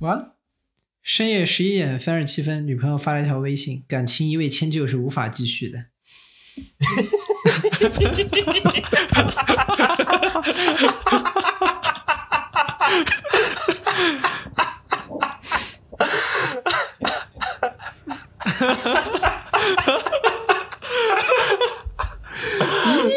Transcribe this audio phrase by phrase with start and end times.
[0.00, 0.36] 完了。
[1.02, 5.86] 深夜十一点三十七分，女朋友发了一条微信：“感情一味迁就是无法继续的。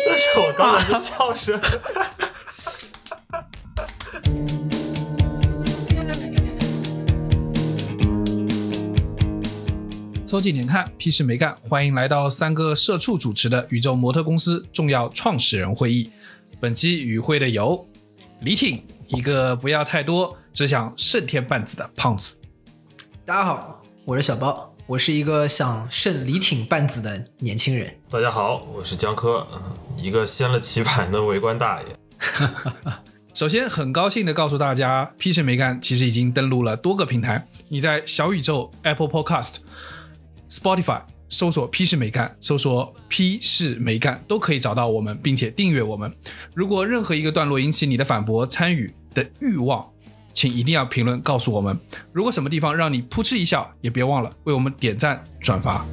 [0.04, 1.60] 这是我刚才的笑声。
[10.32, 11.54] 周几年看，屁事没干。
[11.68, 16.10] 欢迎来到三个社畜主持的宇宙模特公司重要创始人会议。
[16.58, 17.86] 本期与会的有
[18.40, 22.32] 李挺，一个不要太多，只想胜天半子的胖子。
[23.26, 27.94] 大家好，我是小包，我是一个想胜李挺半子的年轻人。
[28.10, 29.46] 大家好，我是江科，
[29.98, 31.88] 一个掀了棋盘的围观大爷。
[33.36, 37.46] 首先，很高兴的告诉大家，屁事没干其实已经登录了多个平台。
[37.68, 39.56] 你在小宇宙、Apple Podcast、
[40.52, 46.14] Spotify 搜索“屁事没干”，搜索“屁事没干”都可以找到我们，并且订阅我们。
[46.54, 49.90] 如果任何一个段落引起你的反驳、参与的欲望，
[50.34, 51.80] 请一定要评论告诉我们。
[52.12, 55.86] 如果什么地方让你扑哧一笑，也别忘了为我们点赞转发。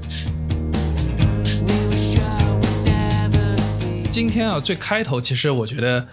[4.11, 6.05] 今天啊，最开头其实我觉得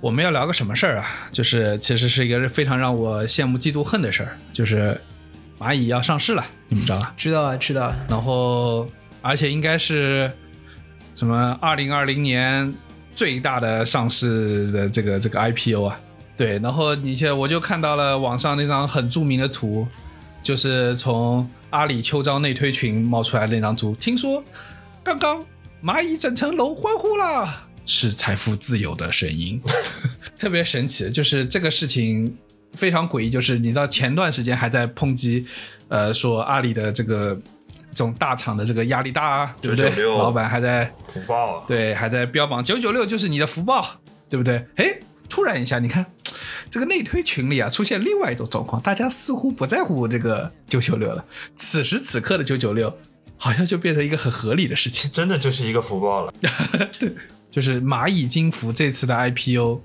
[0.00, 1.06] 我们要聊个什么事儿啊？
[1.30, 4.98] 就是其实是一个非常让我羡慕、嫉妒、恨的事儿，就是
[5.64, 7.14] 蚂蚁要上市了，你们知道吧？
[7.16, 7.90] 知道啊，知道。
[8.06, 8.86] 然后
[9.22, 10.30] 而且应该是
[11.14, 12.74] 什么二零二零年
[13.12, 15.98] 最大的上市的这个这个 IPO 啊？
[16.36, 19.88] 对，然后你现在我就看到了网上那张很著名的图，
[20.42, 23.94] 就是从阿里秋招内推群冒出来的那张图。
[23.94, 24.44] 听说
[25.02, 25.42] 刚刚
[25.82, 29.62] 蚂蚁整层楼欢呼啦，是财富自由的声音，
[30.38, 31.10] 特别神奇。
[31.10, 32.36] 就是这个事情
[32.74, 35.46] 非常诡异，就是你知道前段时间还在抨击，
[35.88, 37.34] 呃，说阿里的这个
[37.90, 39.90] 这种大厂的这个压力大啊，对不对？
[40.04, 41.64] 老板还在福报啊！
[41.66, 44.66] 对，还在标榜九九六就是你的福报，对不对？
[44.76, 46.04] 哎，突然一下，你看
[46.70, 51.24] 这个内推群里啊，出现另外一种状况，大家似乎不在乎这个九九六了。
[51.54, 52.92] 此时此刻的九九六，
[53.36, 55.10] 好像就变成一个很合理的事情。
[55.12, 56.32] 真的就是一个福报了。
[56.98, 57.14] 对
[57.50, 59.80] 就是蚂蚁金服这次的 IPO，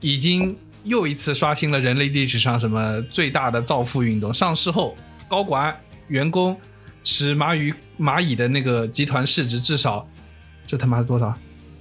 [0.00, 4.32] 已经又一次刷新了人类历史上什么最大的造富运动。
[4.32, 4.96] 上市后，
[5.28, 6.58] 高管、员工
[7.04, 10.08] 使蚂蚁蚂蚁的那个集团市值至少，
[10.66, 11.34] 这他妈是多少？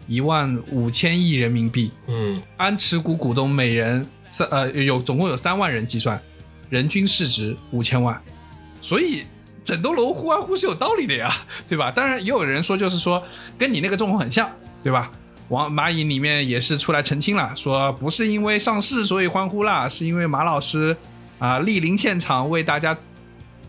[0.08, 1.92] 一万五千亿人民币。
[2.08, 6.20] 嗯，按持股股东每人三呃有总共有三万人计算，
[6.70, 8.20] 人均市值五千万，
[8.82, 9.24] 所以
[9.64, 11.32] 整栋楼呼欢呼是有道理的呀，
[11.68, 11.92] 对吧？
[11.92, 13.24] 当然也有人说就是说
[13.58, 14.50] 跟你那个状况很像，
[14.84, 15.12] 对吧？
[15.50, 20.96] 王蚂蚁里面也是出来澄清了，说不是因为上市所以欢呼啦，是因为马老师
[21.38, 22.98] 啊莅临现场为大家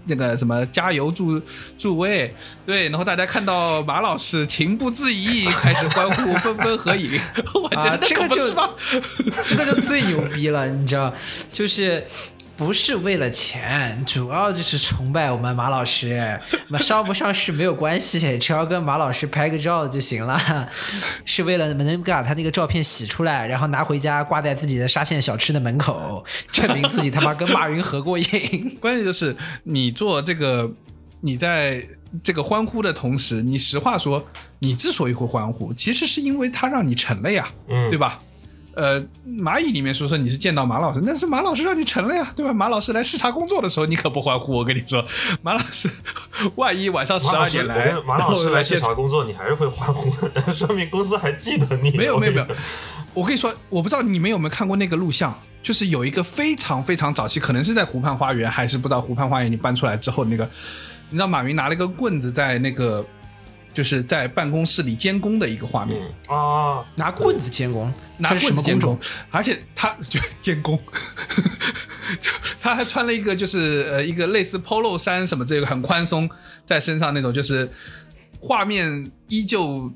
[0.04, 1.40] 那个什么加油助
[1.78, 2.34] 助威，
[2.66, 7.20] 对，然后大家看到马老师情不自已，开始欢呼，纷纷合影。
[7.54, 8.54] 我觉得啊这个就？
[9.46, 11.12] 这个就最牛逼了，你知道，
[11.52, 12.04] 就是
[12.60, 16.38] 不是为了钱，主要就是崇拜我们马老师。
[16.68, 20.68] 那上不上市没有关系，只要跟马老师拍个照就行了。
[21.24, 26.22] 是为了能把他那个照片洗出来，然后拿回家挂在自己的沙县小吃的门口，
[26.52, 28.76] 证明自己他妈跟马云合过影。
[28.78, 30.70] 关键就是你做这个，
[31.22, 31.82] 你在
[32.22, 34.22] 这个欢呼的同时，你实话说，
[34.58, 38.18] 你之所以会欢呼，其实是因为他让你成了呀，嗯对吧？
[38.74, 42.52] 呃，蚂蚁里面说说你是见到马老师，那是马老师让你成了呀，对吧？
[42.52, 44.52] 马老师来视察工作的时候，你可不欢呼。
[44.52, 45.04] 我跟你说，
[45.42, 45.90] 马老师
[46.54, 51.90] 万一晚上十二点来，马老师来视察工作，你还是会欢呼的， 说明公司还记得你。
[51.96, 52.46] 没有没有没有
[53.12, 60.48] 我跟你说，我跟你说，我不知道你们有没有看过那个录像，就是有一个非常非常早期，可能是在湖畔花园，还是不知道湖畔花园你搬出来之后那个，
[61.08, 63.04] 你知道马云拿了一个棍子在那个
[63.74, 68.98] 就是在办公室里监工的一个画面，嗯啊，拿棍子监工，拿棍子监工？，
[69.30, 70.78] 而且他就监工，
[72.20, 72.30] 就
[72.60, 76.28] 他还穿了一个就是呃一个类似 polo 衫什么这个很宽松
[76.64, 77.68] 在身上那种，就是
[78.40, 79.92] 画面依旧。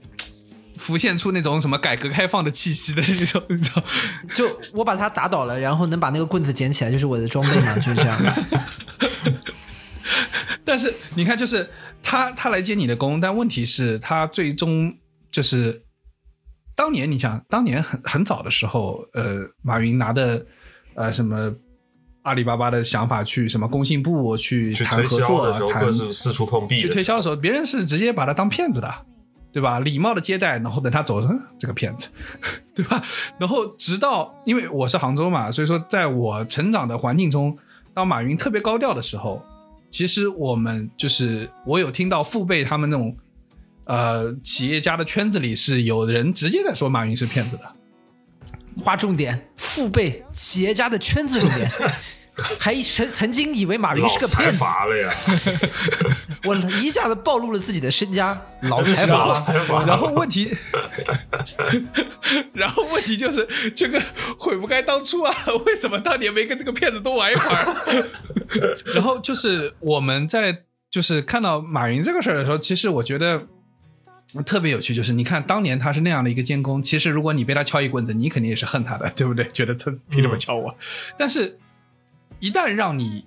[0.76, 3.84] 浮现出那种什么改革开放的气息的那种，你知道？
[4.34, 8.18] 就我把他打倒了，然后能把那个棍子捡起来，就是我的装备嘛，就是这样。
[10.64, 11.68] 但是你看，就是
[12.02, 14.92] 他他来接你的工，但问题是，他最终
[15.30, 15.82] 就是
[16.74, 20.44] 当年你想，当年很很早的时候，呃，马云拿的
[20.94, 21.52] 呃什么
[22.22, 26.80] 阿里巴巴的想法去什么工信部去谈合作销的时候，谈四处碰壁。
[26.80, 28.92] 去推销的时候，别人是直接把他当骗子的，
[29.52, 29.78] 对吧？
[29.80, 32.08] 礼貌的接待，然后等他走，嗯，这个骗子，
[32.74, 33.02] 对吧？
[33.38, 37.56] 然后直到因为我是杭州嘛，所以说在我成长的环境中，
[37.92, 39.44] 当马云特别高调的时候，
[39.94, 43.16] 其实我们就是我有听到父辈他们那种
[43.84, 47.72] 呃企业家的圈子里是有人直接在说马云是骗子的。
[48.82, 51.70] 划重点，父辈企业家的圈子里面，
[52.58, 55.14] 还曾曾经以为马云是个骗子，阀了呀，
[56.44, 59.86] 我一下子暴露了自己的身家， 老财老阀了。
[59.86, 60.52] 然后问题，
[62.52, 63.46] 然后问题就是
[63.76, 64.02] 这个
[64.38, 65.32] 悔不该当初啊！
[65.64, 67.98] 为什么当年没跟这个骗子多玩一会儿？
[68.94, 73.46] 然后就是我们在就是看到马云这个事儿的时候，其实我觉得
[74.44, 79.48] 特别有趣，就是你看当年他是那样的一个监工，其实如果你被他敲一棍子，你肯定也是恨他的，对不对？
[79.52, 80.76] 觉得他凭什么敲我？
[81.16, 81.56] 但是，
[82.44, 83.24] 一旦让你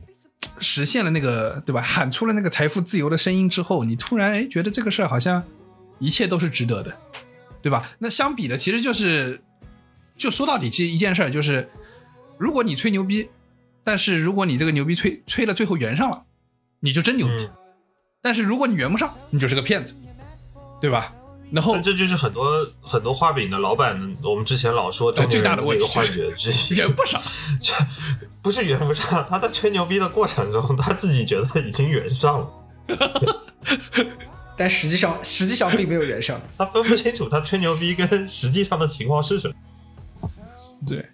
[0.59, 5.43] 实现了那个对吧，喊出了那个财富自由的声音之后，你突然哎觉得这个事儿好像
[5.97, 6.95] 一切都是值得的，
[7.63, 7.89] 对吧？
[7.97, 9.41] 那相比的其实就是，
[10.15, 11.67] 就说到底，其实一件事儿就是，
[12.37, 13.27] 如果你吹牛逼，
[13.83, 16.23] 但是如果你这个牛逼吹吹了最后圆上了，
[16.81, 17.49] 你就真牛逼；嗯
[18.21, 19.95] 但是如果你圆不上，你就是个骗子，
[20.79, 21.11] 对吧？
[21.49, 22.45] 然后但这就是很多
[22.81, 26.77] 很多画饼的老板，我们之前老说中最年人的那大的问题个幻觉之一。
[26.77, 27.19] 圆不上，
[27.59, 27.73] 这
[28.47, 32.47] 不是圆不上，他在吹牛逼的过程中，他自己觉得已经圆上了，
[34.55, 36.41] 但实际上，实际上并没有圆上。
[36.57, 39.53] 他分不清楚他吹牛逼跟实际上的情况是什么。
[40.87, 41.05] 对。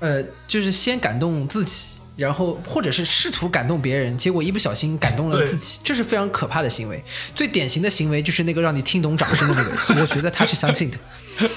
[0.00, 7.02] 呃，就是先感动自己，然后或者是试图感动别人，结果一不小心感动了自己，这是非常可怕的行为。
[7.34, 10.98] 最典型的行为就是那个让你听懂掌声的那个人，我觉得他是相信的，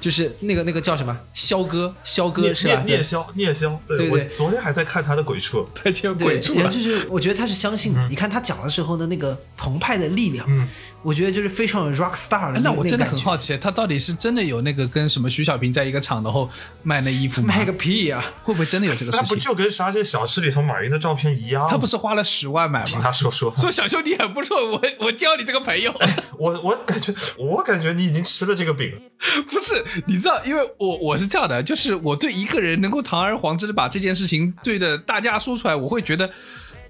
[0.00, 2.82] 就是那个那个叫什么肖哥，肖哥是吧？
[2.86, 6.54] 聂聂霄，聂肖，对对我昨天还在看他的鬼畜，太见对，鬼畜。
[6.68, 8.08] 就是我觉得他是相信的。
[8.08, 10.66] 你看他讲的时候的那个澎湃的力量，嗯
[11.02, 16.48] 我觉得就是非常有 rock star 的哎那我真的很好奇，他到底是真的有那个跟什么徐小平在一个厂，然后
[16.82, 17.48] 卖那衣服吗？
[17.48, 19.40] 卖个屁呀、会不会真的有这个事情那不？
[19.40, 21.66] 就跟沙县小吃里头马云的照片一样？
[21.70, 23.04] 他不是花了十万买吗听吗？
[23.04, 25.94] 他说说， 说小兄弟很不错，我我交你这个朋友。
[26.38, 29.00] 我我感觉我感觉你已经吃了这个饼了。
[29.48, 36.30] 不是，你知道，因为我我是这样的，就是我对一个人能够堂而皇之的把这件事情对着大家说出来，我会觉得。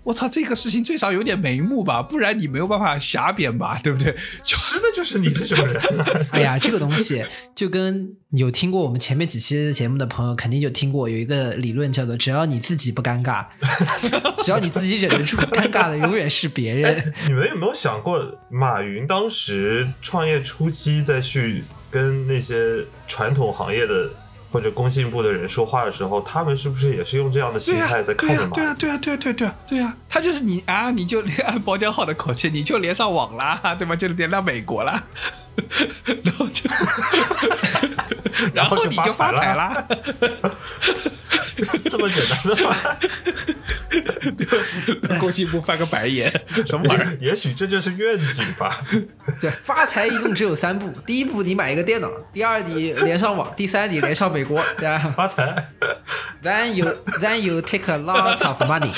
[0.03, 4.13] 我操，这个事情最少有点眉目吧，不然你没有办法瞎编吧， 对不对？
[4.43, 5.81] 就吃的就是你这种人，
[6.33, 7.25] 哎呀，这个东西
[7.55, 13.45] 就跟有听过我们前面几期节目的朋友肯定就听过，有一个理论叫做“只要你自己不尴尬，
[14.43, 24.11] 只要你自己忍得住，尴尬的永远是别人你们有没有想过，马云当时创业初期再去跟那些传统行业的
[24.51, 28.57] 或者工信部的人说话的时候，他们是不是也是用这样的心、态在看着马？
[28.57, 33.97] 对啊、对啊、对啊、对啊、对啊、对呀、他就是你啊，你就按包浆号的口气，你就连上网啦，对吧？
[33.97, 35.03] 就连到美国啦，
[36.25, 36.69] 然后就，
[38.55, 39.87] 然后你就发财啦。
[41.91, 42.75] 这么简单的吗？
[45.19, 46.31] 工信部翻个白眼，
[46.67, 47.17] 什么玩意儿？
[47.21, 48.81] 也许这就是愿景吧。
[49.41, 55.13] 对，发财一共只有三步：第一步你买一个电脑，第二你连上网，第三你连上美国，对吧？
[55.17, 55.71] 发财。
[56.43, 56.87] Then you
[57.21, 58.91] then you take a lot of money.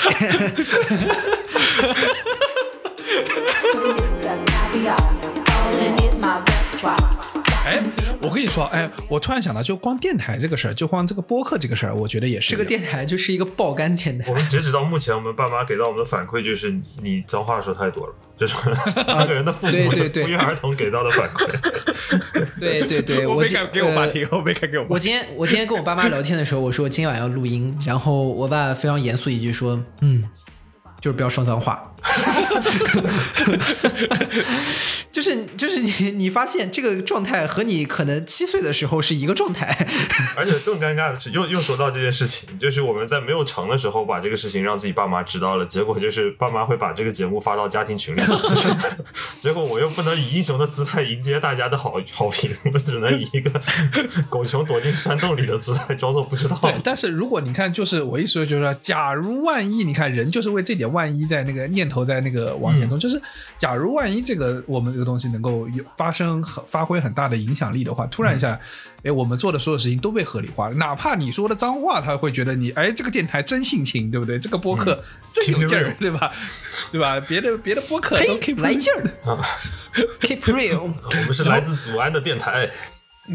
[7.65, 7.81] 哎，
[8.23, 14.33] 我跟你说，哎，我突然想到，就光电台这个事儿，就光这个播客这个事儿，我觉得也是这个电台就是一个爆肝电台我。
[14.33, 18.55] 们截止到目前，我们爸妈给到我们的反馈就是你脏话说太多了，就是
[18.89, 22.49] 三个人的父母对对对不约而同给到的反馈。
[22.59, 30.23] 对 对对， 我没敢给我爸呃听，我没敢给我爸我今天我今天跟我爸妈聊天的时候，我说今晚要录音，然后我爸非常严肃一句说，嗯，
[31.03, 31.89] 就是不要说脏话。
[35.11, 39.87] 就是就是你你发现这个状态和你可能七岁的时候是一个状态，
[40.35, 48.21] 而且更尴尬的是，又又说到这件事情，就是我们在没有成的时候把这个事情让自己爸妈知道了，结果就是爸妈会把这个节目发到家庭群里，
[49.39, 53.51] 结果我又不能以英雄的姿态迎接大家的好好评，我只能以一个
[54.29, 56.59] 狗熊躲进山洞里的姿态装作不知道。
[56.61, 63.21] 对，但是如果你看，就是我意思就是说，假如万一你看人就是为这点万一在那个念头在那个往前走，就是
[63.57, 68.59] 假如万一这个我们这个东西能够有发生很发挥很大的影响力的话，突然一下，
[69.03, 74.39] 哎，我们做的所有事情都被合理化了，哪怕你说的脏话，他会觉得你哎这个电台真性情，对不对？
[74.39, 76.31] 这个播客真有劲儿，对吧？
[76.91, 77.19] 对吧？
[77.27, 79.41] 别的别的播客都来劲儿 啊
[80.21, 80.93] ，keep real。
[81.03, 82.69] 我们是来自祖安的电台，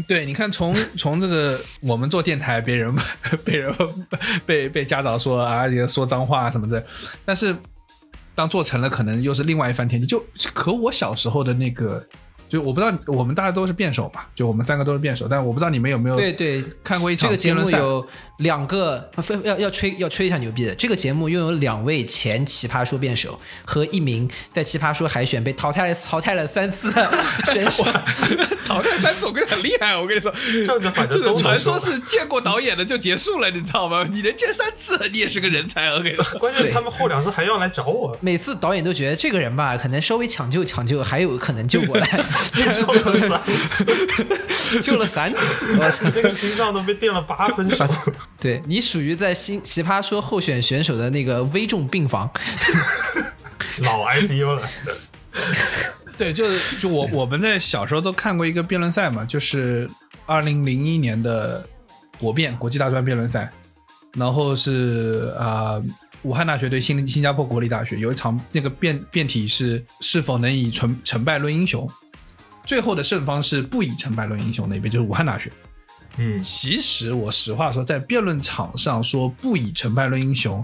[0.07, 2.95] 对，你看从 从这个我们做电台，别人
[3.43, 3.73] 被人
[4.45, 6.85] 被被家长说啊，也说脏话什么的，
[7.25, 7.55] 但是
[8.35, 10.05] 当做成了，可能又是另外一番天地。
[10.05, 12.05] 就和我小时候的那个
[12.49, 17.77] 就我不知道我们大家都是辩手嘛，就我们三个都是辩手，但我不知道你们有没有对对，看过一场这个节辩论赛？
[17.77, 20.73] 目有两个，非要要吹要吹一下牛逼的。
[20.75, 27.11] 这个节目拥有两位前奇葩说辩手和一名在奇葩说海选被淘汰了淘汰了三次的
[27.45, 27.83] 选手。
[28.65, 30.33] 淘汰三次，我跟你很厉害，我跟你说，
[30.65, 30.79] 这
[31.19, 34.07] 个传说说是见过导演的就结束了，你知道吗？
[34.11, 36.23] 你能见三次，你也是个人才，我跟你说。
[36.39, 42.07] 关键是他们后两次还要来找我，每次导演都觉得这个人吧，可能稍微抢救抢救，还有可能救过来，
[42.55, 45.77] 救了三次，救了三次。
[45.77, 46.11] 我操！
[46.13, 47.85] 那个心脏都被电了八分手。
[48.39, 52.29] 对你属于在新奇葩说候选选手的那个危重病房。
[53.79, 54.69] 老 ICU 了，
[56.17, 59.89] 对，就是就我我们在小时候都看过一个辩论赛嘛，就是
[60.25, 61.65] 二零零一年的
[62.19, 63.49] 国辩国际大专辩论赛，
[64.15, 65.83] 然后是啊、呃
[66.23, 71.89] 武汉大学对新新加坡国立大学有一场那个辩辩题是是否能以成成败论英雄，
[72.69, 75.51] 最后的胜方是不以成败论英雄那边就是武汉大学。
[76.17, 80.63] 嗯，其实我实话说，在辩论场上说不以成败论英雄，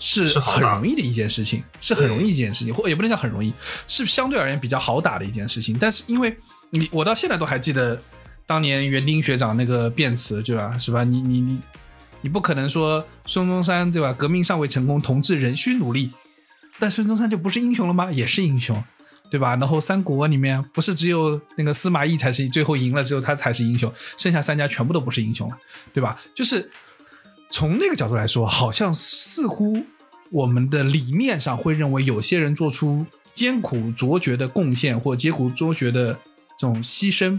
[0.00, 3.54] 是很容易的一件事情，是很容易一件事情，或也不能叫很容易，
[3.86, 5.78] 是相对而言比较好打的一件事情。
[5.78, 6.36] 但是因为
[6.70, 8.02] 你，我到现在都还记得
[8.44, 10.76] 当年园丁学长那个辩词，对吧？
[10.80, 11.04] 是吧？
[11.04, 11.60] 你你你
[12.22, 14.12] 你不可能说孙中山对吧？
[14.12, 16.10] 革命尚未成功，同志仍需努力。
[16.80, 18.10] 但孙中山就不是英雄了吗？
[18.10, 18.82] 也是英雄，
[19.30, 19.54] 对吧？
[19.56, 25.56] 然后三国里面不是只有那个司马懿才是最后赢了，只有他才是英雄，剩下三家全部都不是英雄了，
[25.94, 26.20] 对吧？
[26.34, 26.70] 就是
[27.48, 29.84] 从那个角度来说，好像似乎
[30.30, 36.12] 我们的理念上会认为有些人做出艰苦卓绝的贡献或艰苦卓绝的
[36.58, 37.38] 这种牺牲，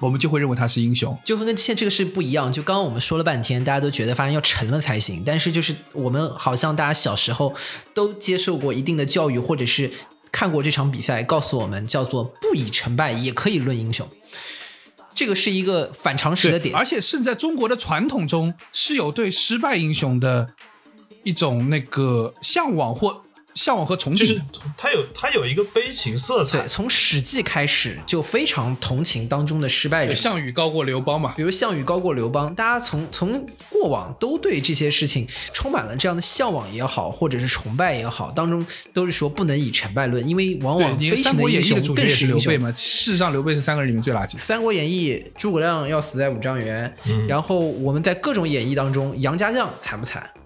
[0.00, 1.18] 我们就会认为他是英雄。
[1.24, 2.52] 就跟现在这个是不一样。
[2.52, 7.54] 就刚刚我们说了半天，大家都觉得发现要成了才行，但是就是我们好像大家小时候
[7.94, 9.90] 都接受过一定的教育，或者是
[10.36, 14.06] 看过这场比赛，告诉我们叫做不以成败也可以论英雄。
[15.14, 20.46] 这个是一个反常识的点，而且甚至在中国的传统中是有对失败英雄的
[21.22, 23.22] 一种那个向往或
[23.56, 24.18] 向往和憧憬。
[24.18, 24.40] 就是
[24.78, 42.38] 他有他有一个悲情色彩对，，从《史记》开始就非常同情当中的失败者，项羽高过刘邦嘛比，如项羽高过刘邦，大家从从过往都对这些事情充满了这样的向往也好，或者是崇拜也好，当中都是说不能以成败论，因为往，往《悲情的英三国演义》的雄更主角是刘。
[42.46, 42.70] 备嘛。
[42.72, 50.30] 事实上，刘备是三个人里面最垃圾《三国演义》，诸葛亮要死在五丈原，嗯然后我们在各种演义当中，杨家将惨不惨？《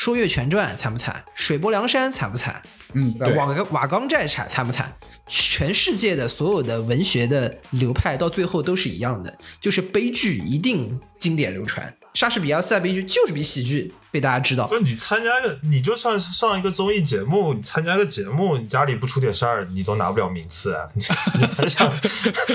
[0.00, 1.22] 说岳全传》惨不惨？
[1.34, 2.62] 水泊梁山惨不惨？
[2.94, 4.90] 嗯，瓦岗瓦岗寨惨惨不惨？
[5.26, 11.94] 全世界的所有的文学的流派到最后都是一样的，就是悲剧一定经典流传。
[12.14, 14.74] 莎士比亚四大悲剧就是比喜剧被大家知道不。
[14.74, 20.88] 是你参加个，你就算是上一个综艺节目，你参加个节目，你家里不出点事儿，你都拿不了名次啊！
[20.96, 21.04] 你
[21.38, 21.92] 你还想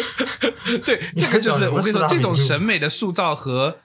[0.83, 3.77] 对， 这个就是我跟你说，这种审美的塑造和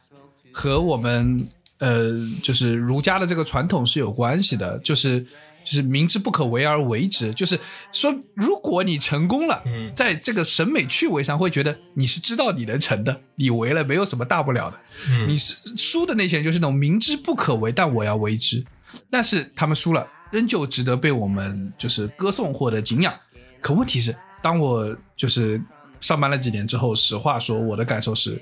[0.51, 1.47] 和我们
[1.81, 5.27] 呃，就是儒家的这个传统是有关系的，就是。
[5.63, 7.61] 就是明知不可为而为之，就是
[7.93, 14.81] 说，如果你成功了，嗯在这个审美趣味上会觉得你是知道你能成的，你为了没有什么大不了的。
[15.11, 18.65] 嗯你是输的那些人就是那种明知不可为，但我要为之，
[19.11, 23.13] 但是他们输了，仍旧值得被我们就是歌颂或者敬仰。
[23.61, 25.63] 可问题是，当我就是
[26.01, 28.41] 上班了几年之后，实话说，我的感受是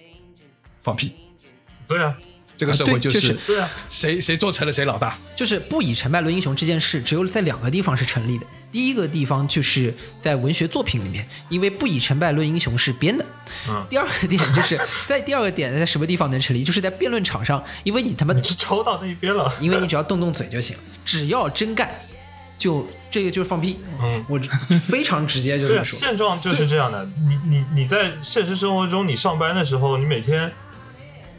[0.83, 1.15] 放屁。
[1.89, 2.17] 对啊，
[2.59, 5.17] 这个社会就是是对啊，谁谁做成了谁老大。
[5.37, 8.45] 就是不以成败论英雄这件事，只有在两个地方是成立的。
[8.71, 13.25] 第一个地方就是在文学作品里面，因为不以成败论英雄是编的。
[13.69, 19.51] 嗯第二个点就是 在第二个点在什么地方能成立，就是在辩论场上，因为你他妈你抽到那一边了。
[19.61, 21.89] 因为你只要动动嘴就行，只要真干，
[22.59, 23.79] 就这个就是放屁。
[24.03, 24.39] 嗯，我
[24.89, 25.99] 非常直接就这么说。
[25.99, 27.09] 现状就是这样的。
[27.29, 30.53] 你你你在现实生活中，你上班的时候，你每天，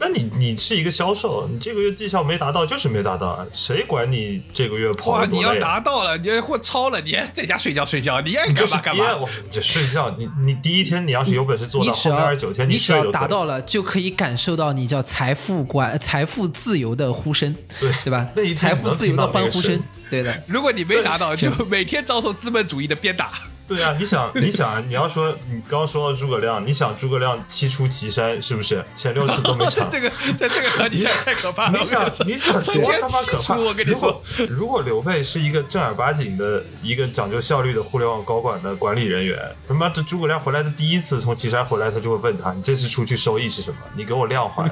[0.00, 5.54] 但你你是一个销售，你这个月绩效没达到就是没达到啊，谁管你这个月跑哇，你要？
[5.60, 9.14] 达到了，你要或超了，你还在家睡觉睡觉，你爱干嘛干嘛。
[9.16, 18.54] 我你这睡觉，你你第一天你要是有本事做到，你只后面二要十九天你只要睡就可以达到了，就可以感受到你叫财富管财富自由的呼声，对对吧那一？
[18.54, 19.78] 财富自由的欢呼声，
[20.08, 20.42] 对的。
[20.46, 23.32] 如果你没达到，就每天遭受资本主义的鞭打。
[23.70, 29.86] 对啊，你想， 你想，你要说你刚刚说到诸葛亮，你想诸葛亮七出祁山是不是前六次都没在成？
[29.92, 31.78] 这个在这个场景下太可怕了。
[31.78, 33.56] 你想，你想 多他妈可怕！
[33.56, 43.76] 我跟你如果说，如果刘备是一个正儿八经的一个讲究效率的互联网高管的管理人员，他妈这诸葛亮回来的第一次从祁山回来，他就会问他：“你这次出去收益是什么？
[43.94, 44.68] 你给我量化。”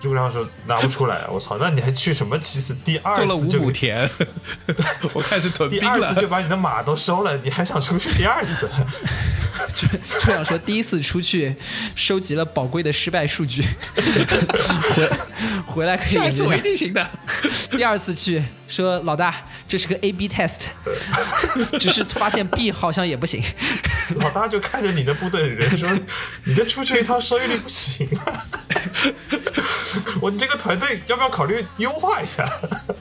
[0.00, 2.74] 诸葛亮说：“拿不出来。”我操，那你还去什么其次？
[2.84, 4.08] 第二种了五次就田，
[5.14, 6.20] 我开始囤兵了第二次。
[6.20, 8.68] 就把你的马都收了，你还想出去第二次？
[9.74, 9.86] 诸
[10.26, 11.54] 葛亮说，第一次出去
[11.94, 13.64] 收集了宝贵的失败数据，
[14.94, 15.10] 回
[15.66, 16.60] 回来可以下一次我一。
[16.60, 17.10] 定行的。
[17.72, 19.34] 第二次去说老大，
[19.68, 20.66] 这是个 A/B test，
[21.78, 23.42] 只是发现 B 好像也不行。
[24.16, 25.88] 老大就看着你的部队的人说
[26.44, 28.46] ：“你这出去一趟收益率不行啊，
[30.20, 32.48] 我你这个团队要不要考虑优化一下？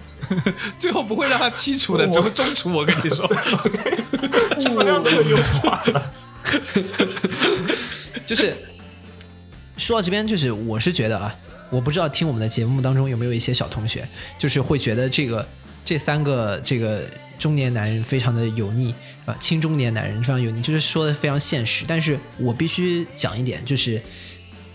[0.78, 2.72] 最后不会让他剔除的，只会中除。
[2.72, 3.28] 我跟你说，
[4.60, 6.14] 诸葛亮都有优化了。
[8.26, 8.56] 就是
[9.78, 11.36] 说到这边，就是我是觉得啊，
[11.70, 14.08] 我不知道听我们的节目当中有没有一些小同学，
[14.38, 15.48] 就是会觉得这个
[15.84, 18.94] 这三个这个中年男人非常的油腻
[19.26, 21.86] 啊，青中年男人非常油腻，就是说的非常现实。
[21.88, 24.02] 但是我必须讲一点，就是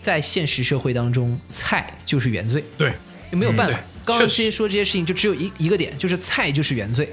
[0.02, 2.64] 在现实社会当中，菜就是原罪。
[2.76, 2.92] 对，
[3.30, 3.78] 没有办法。
[3.78, 7.12] 嗯刚刚这些说这些事情，就只有一一个点，就是菜就是原罪。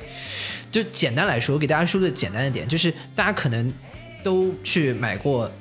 [0.71, 3.71] 就简单来说，我给大家说个简单的点，就是大家可能
[4.23, 5.51] 都去买过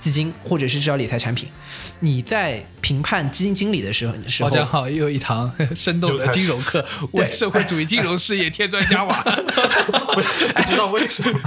[0.00, 1.48] 基金，或者是至少理财产品。
[2.00, 9.20] 你在评判基金经理的时候，时候大家好又有一堂 生动的金融课，为社会主义金融事业添砖加瓦。
[10.14, 11.38] 不知道为什么，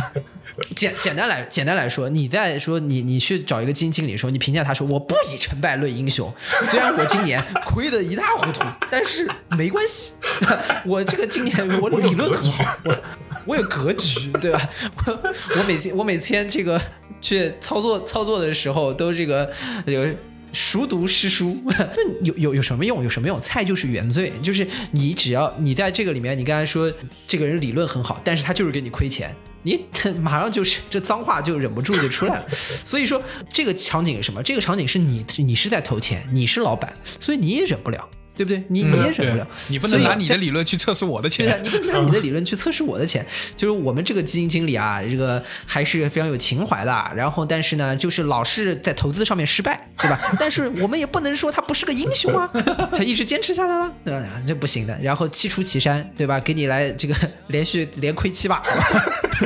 [0.76, 6.34] 简简单来简单来说，你在说你你去找一个基金经理的时候，你评价他说我不以成败论英雄，
[6.70, 10.14] 虽然我今年亏得一塌糊涂，但是没关系，
[10.86, 12.98] 我这个今年我理论很好，我
[13.46, 14.70] 我有格局，对吧？
[15.06, 15.12] 我
[15.58, 16.82] 我每天我每天这个
[17.22, 19.52] 去操作操作的时候都这个
[19.86, 20.14] 这个。
[20.56, 23.04] 熟读诗书， 那有有有什么用？
[23.04, 23.42] 有什么用？
[23.42, 26.94] 菜就是原罪，就是你只要你在这个里面，你刚才说
[27.26, 29.86] 这个人理论很好，但是他就是给你亏钱，你
[30.22, 32.46] 马上就是这脏话就忍不住就出来了。
[32.86, 34.44] 所以说这个场景是什么？
[34.44, 38.64] 这个场景是你你是在投钱，你是老板，所以你也忍不了，对不对？
[38.70, 41.64] 你你也忍不了，你不能拿你的理论去测试我的对的，钱。
[41.64, 43.26] 你不能拿你的理论去测试我的钱。
[43.56, 47.12] 就是我们这个基金经理啊，这个还是非常有情怀的。
[47.16, 50.20] 然后，但是呢，就是老是在投资上面失败，对吧？
[50.40, 52.50] 但是我们也不能说他不是个英雄啊，
[52.92, 54.28] 他一直坚持下来了，对吧？
[54.48, 54.98] 这不行的。
[55.02, 56.40] 然后七出祁山，对吧？
[56.40, 57.16] 给你来这个
[57.48, 58.62] 连续连亏七把，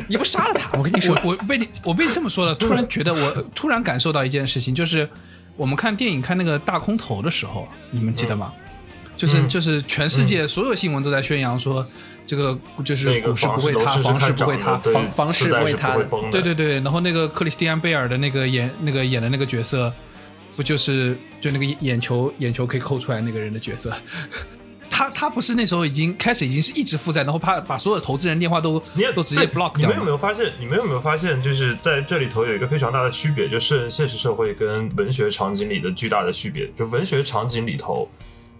[0.07, 5.09] 你不杀了他，我跟你说我，我被你我被你这么说了，突然觉得我突然感受到一件事情，就是
[5.55, 8.53] 我们看电影看那个大空头的时候，你们记得吗？
[9.17, 11.85] 就是嗯就是全世界所有新闻都在宣扬说，
[12.25, 15.97] 这个就是那个股市不会塌，房市不会塌房房市不会塌。
[16.31, 19.91] 对对对，然后那个克里斯蒂安贝尔的那个演那个演的那个角色，
[20.55, 23.91] 不就是就那个眼球眼球可以抠出来那个人的角色？
[24.89, 30.09] 他他不是那时候已经开始已经是一直负债，然后怕把所有投资人电话都你都直接 block 掉你们有没？
[30.09, 30.51] 有发现？
[30.59, 36.67] 你们有没有发现，就是在这里头有一个非常大的区别，就是现实社会跟文学场景里的巨大的区别。
[36.75, 38.09] 就文学场景里头，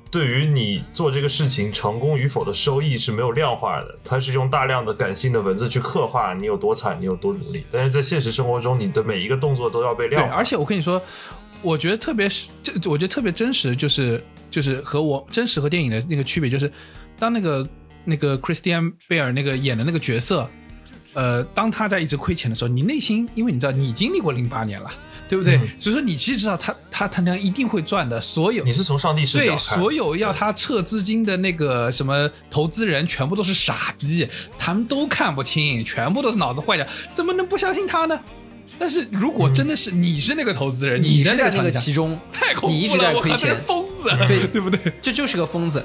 [0.10, 7.66] 对于你做这个事情成功与否的收益是没有量化的，它是用大量的感性的文字去刻画你有多惨，你有多努力。
[7.72, 10.34] 但是在现实生活中，你的每一个动作都要被，量化。
[10.34, 11.02] 而且我跟你说，
[11.62, 16.72] 我觉得特别是这，我觉得特别真实，就是就是和我真实和电影的那个区别，就是
[17.20, 17.68] 当那个
[18.06, 20.50] 那个 Christian 贝尔那个演的那个角色，
[21.14, 24.90] 呃，当他在一直亏钱的时候，你内心因为你知道你经历过零八年了，
[25.28, 25.58] 对不对？
[25.58, 38.20] 嗯所以说你其实知道他他他娘一定会赚的，所有你是从上帝视角对，所有要他撤资金的那个什么投资人，全部都是傻逼，他们都看不清，全部都是脑子坏掉，怎么能不相信他呢？
[38.80, 44.94] 但是如果真的是你是那个投资人，你是在那个其中，太恐怖了，你一直在亏钱疯子，对对不对？
[45.02, 45.84] 这就是个疯子。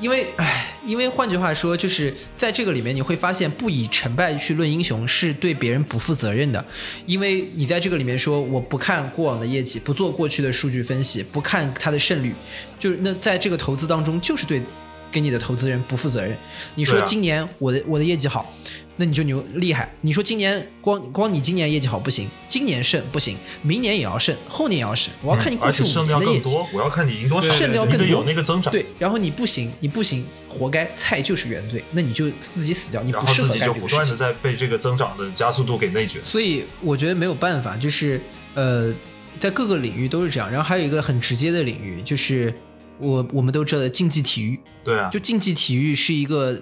[0.00, 6.64] 因为，唉，因为换句话说，就是在这个里面，你会发现不以成败去论英雄是对别人不负责任的。
[7.04, 12.34] 因为你在这个里面说我不看过往的业绩，不做过去的数据分析，不看它的胜率，
[12.78, 14.62] 就是那在这个投资当中，就是对
[15.10, 16.36] 给你的投资人不负责任。
[16.74, 18.52] 你说今年我的我的业绩好，
[18.96, 19.92] 那你就牛厉害。
[20.02, 28.72] 你说今年光光你今年业绩好不行，今年胜不行，明年也要胜，后年也要胜，我要看你过去五年的业多，我要看你赢多少，胜掉更多你得有那个增长。
[28.72, 34.06] 对，然后你不行，你不行，活该，菜就是原罪，那你就自己死掉，你不适合自己就不干这个事情。
[34.06, 36.22] 断的在被这个增长的加速度给内卷。
[36.24, 38.20] 所以我觉得没有办法，就是
[38.54, 38.94] 呃，
[39.38, 40.50] 在各个领域都是这样。
[40.50, 42.54] 然后还有一个很直接的领域，就是
[43.00, 46.60] 我我们都知道的竞技体育，对啊就，竞技体育是一个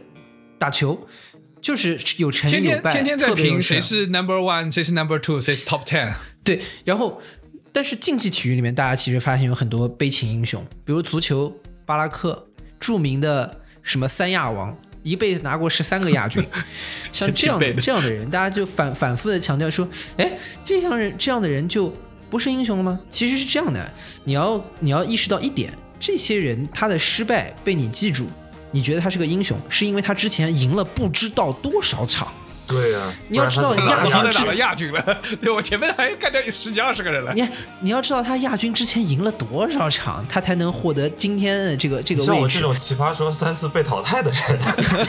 [0.59, 0.98] 打球，
[1.61, 6.14] 就是有成天有败，天天天在评谁是 number one，谁是 number two，谁是 top ten。
[6.42, 7.20] 对，然后
[7.72, 12.48] 但是竞技体育里面，大家其实发现有很多悲情英雄，比如足球巴拉克，
[12.81, 14.77] 著名的什么三亚王。
[15.05, 16.44] 一辈子拿过十三个亚军，
[17.12, 21.90] 像这样的这样的人，大家就反反复的强调说，哎，这样人这样的人就
[22.29, 22.98] 不是英雄了吗？
[23.09, 23.90] 其实是这样的，
[24.24, 28.26] 你要你要意识到一点，这些人他的失败被你记住，
[28.70, 32.32] 你觉得他是个英雄，是因为他之前赢了不知道多少场，
[32.68, 37.33] 对呀、你要知道亚军打了亚军了， 对我前面还干掉十几二十个人了。
[37.35, 37.48] 你
[37.81, 42.33] 你要知道他亚军之前赢了多少场，他才能获得今天的这个这个位置。
[42.33, 44.59] 像我这种奇葩说三次被淘汰的人，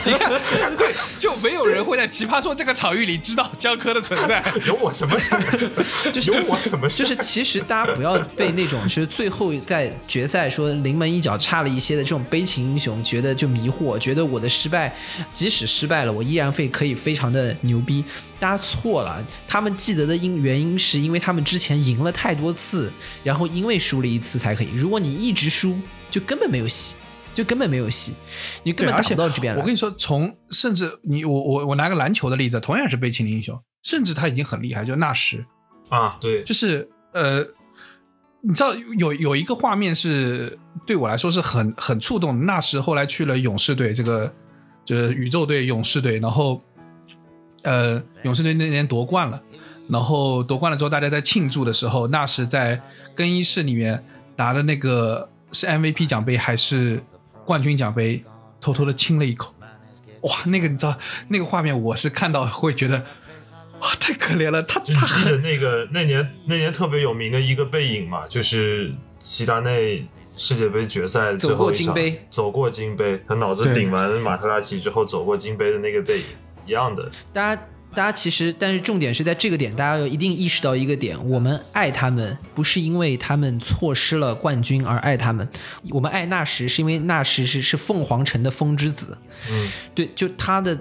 [0.76, 4.42] 对，就没有人会在奇葩说这个场域里知道江科的存在。
[4.64, 5.40] 有我什么事儿？
[6.10, 7.02] 就是有我什么事？
[7.02, 14.96] 就是其实大家不要被那种就是最后在决赛说临门一脚差了一些的这种悲情英雄觉得就迷惑，觉得我的失败，
[15.34, 18.04] 即使失败了，我依然会可以非常的牛逼。
[18.38, 24.68] 大家错了，他们记得的因原因是因为他们之前赢了太多次，然后因为输了一次才可以。
[24.74, 25.78] 如果你一直输，
[26.10, 26.96] 就根本没有戏，
[27.34, 28.14] 就根本没有戏，
[28.62, 29.60] 你根，本打不到这边来。
[29.60, 35.44] 我跟你说，从甚至你我我我拿个篮球的例子，同样是悲情的英雄，甚至他已经很厉害，就纳什，
[35.88, 37.40] 啊，对，就是呃，
[38.42, 42.44] 你知道有有一个画面是对我来说是很很触动的。
[42.44, 44.32] 纳什后来去了勇士队，这个
[44.84, 46.60] 就是宇宙队、勇士队，然后
[47.62, 49.42] 呃，勇士队那年夺冠了，
[49.88, 52.80] 然后夺冠了之后，大家在庆祝的时候，纳什在
[53.14, 54.04] 更衣室里面
[54.36, 57.02] 拿的那个是 MVP 奖杯还是
[57.44, 58.24] 冠军奖杯，
[58.60, 59.54] 偷偷的亲了一口。
[60.22, 60.96] 哇，那个你知道
[61.28, 62.98] 那个画面，我是看到会觉得
[63.80, 70.04] 哇，太可怜了，他就他记得那个那年那年特别有名的一个背影嘛，就是齐达内
[70.36, 76.24] 世界杯决赛最走过后一场金杯，走过金杯，他脑子顶完马特拉齐之后走过金杯的那个背影
[76.70, 77.10] 一样的。
[77.32, 85.46] 大家，大家其实，但是重点是在这个点，大家要一定意识到一个点：我们爱他们，不是因为他们错失了冠军而爱他们，
[85.90, 89.18] 我们爱纳什是因为纳什是是凤凰城的风之子，
[89.50, 90.78] 嗯，对，就他的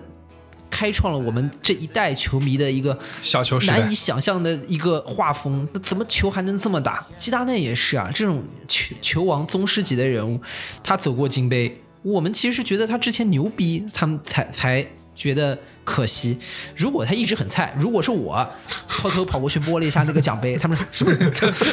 [0.70, 7.04] 开创了我们这一代球迷的一个小球难以想象的一个画风，那怎么球还能这么打？
[7.18, 10.40] 基达内也是啊，这种球球王宗师级的人物，
[10.84, 14.88] 他走过金杯，我们其实是觉得他之前牛逼，他们才才
[15.20, 16.40] 觉得可惜。
[16.78, 18.50] 如果他一直很菜，如果是我
[18.88, 21.18] 偷偷跑过去摸了一下那个奖杯， 他们说是不是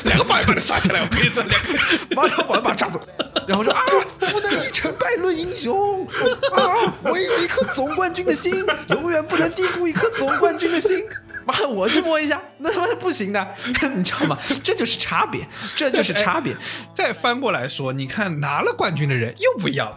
[0.05, 1.69] 两个保安把他抓起来，我跟你说，两个
[2.17, 3.01] 马上把他把他抓走，
[3.47, 3.81] 然后说啊，
[4.19, 6.05] 不能以成败论英雄
[6.53, 6.93] 啊！
[7.05, 8.53] 我有一颗总冠军的心，
[8.89, 11.05] 永远不能低估一颗总冠军的心。
[11.45, 13.55] 妈，我去摸一下，那他妈不行的，
[13.95, 14.37] 你知道吗？
[14.65, 16.57] 这就是差别，这就是差别。
[16.93, 19.97] 再翻过来说，你看拿了冠军的人又不一样了，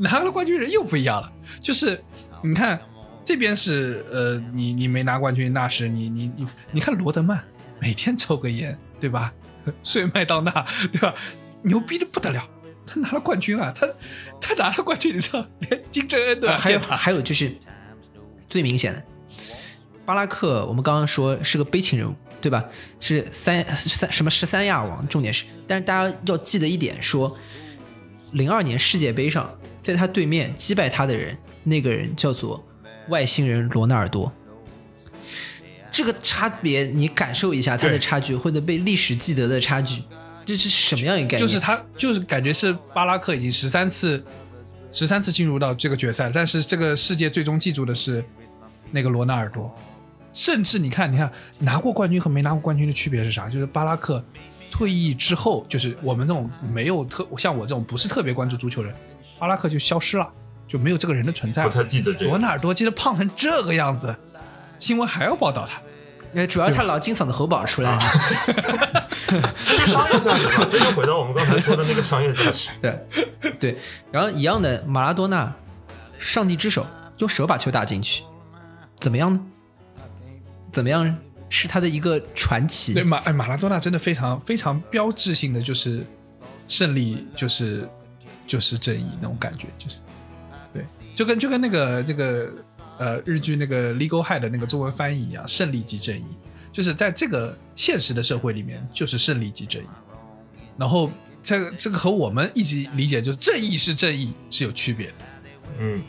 [0.00, 1.32] 拿了冠军的人又不一样了。
[1.62, 1.98] 就是
[2.42, 2.80] 你看
[3.24, 7.42] 这边是呃，你你没拿冠军，那是你你你你看罗德曼
[7.78, 9.32] 每天抽个烟，对吧？
[9.84, 10.50] 睡麦当娜，
[10.90, 11.14] 对吧？
[11.62, 12.44] 牛逼的不得了，
[12.84, 13.86] 他拿了冠军啊，他
[14.40, 16.80] 他拿了冠军，你知道，连金正恩都还有。
[16.80, 17.54] 还有就是
[18.50, 19.02] 最明显的，
[20.04, 22.64] 巴拉克，我们刚刚说是个悲情人物，对吧？
[22.98, 27.38] 是三三什么十三亚王，重点是，但是大家要记得一点，说
[28.32, 32.64] 零二年世界杯上，在他对面击败他的人，那个人叫做
[33.08, 34.32] 外星人罗纳尔多。
[35.90, 40.02] 这个差别，你感受一下他的差距，或者被历史记得的差距，
[40.46, 41.40] 这是什么样一个概念？
[41.40, 44.24] 就是他，就是感觉是巴拉克已经十三次，
[44.90, 48.24] 十三次进入到这个决赛，但是这个世界最终记住的是
[48.90, 49.70] 那个罗纳尔多。
[50.32, 53.50] 甚至你看，你看拿过冠军和没拿过冠军的区别是啥？
[53.50, 54.24] 就是巴拉克
[54.70, 58.94] 退役之后，就是我们这种没有特像我这种不是特别关注足球人，
[59.38, 60.32] 巴拉克就消失了，
[60.66, 61.70] 就没有这个人的存在不。
[61.70, 62.26] 太记得这个。
[62.26, 64.14] 罗纳尔多记得胖成这个样子，
[64.78, 65.80] 新闻还要报道他。
[66.34, 68.00] 呃，主要他老金嗓子喉宝出来了。
[69.64, 70.66] 这是商业价值嘛？
[70.70, 72.70] 这就回到我们刚才说的那个商业价值。
[72.80, 72.98] 对
[73.60, 73.78] 对，
[74.10, 75.54] 然后一样的，马拉多纳，
[76.18, 76.86] 上帝之手
[77.18, 78.22] 用手把球打进去，
[78.98, 79.40] 怎么样呢？
[80.72, 81.14] 怎么样？
[81.50, 82.94] 是他的一个传奇。
[82.94, 86.02] 对马哎马拉多纳真的非常非常标志性的就是
[86.66, 87.86] 胜利就是
[88.46, 89.96] 就是正义那种感觉，就是
[90.72, 92.50] 对，就跟就跟那个这个
[92.98, 96.24] 呃日剧那个 Legal High 的那个中文翻译一样，胜利即正义，
[96.72, 99.86] 就是在这个现实的社会里面，就是胜利即正义。
[100.78, 101.10] 然后
[101.42, 105.14] 这个这个和我们一直理解就是正义是正义是有区别的。
[105.78, 106.02] 嗯，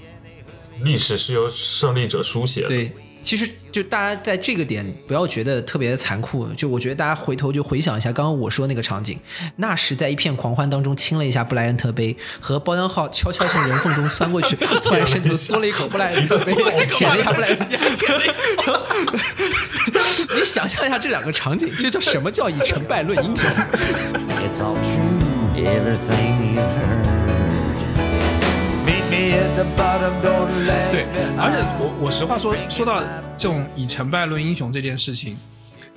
[0.82, 2.68] 历史是由胜利者书写的。
[2.70, 2.92] 对，
[3.24, 9.18] 其实就大家在这个点不要觉得特别的残酷，就我觉得大家回头就回想一下刚刚我说那个场景，
[9.56, 16.54] 那时在一片狂欢当中亲了一下布莱恩特杯，和包厢号悄悄从人缝中钻过去， 突然伸头嘬了一口布莱恩特杯，
[16.88, 17.66] 舔了一下布莱恩特
[18.20, 18.30] 杯。
[20.36, 23.50] 你想象一下这两个场景，这叫什么叫以成败论英雄？
[30.92, 31.06] 对
[31.38, 33.02] 而且我我实话说，说到
[33.38, 35.38] 这种以成败论英雄这件事情，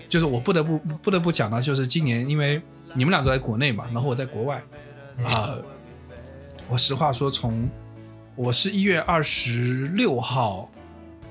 [0.09, 2.61] 就是我不得不不得不讲到，就是今年因为
[2.95, 4.63] 你们俩都在国内嘛，然后我在国外，
[5.25, 5.57] 啊、
[6.69, 7.69] 我实话说，从
[8.35, 10.71] 我是一月二十六号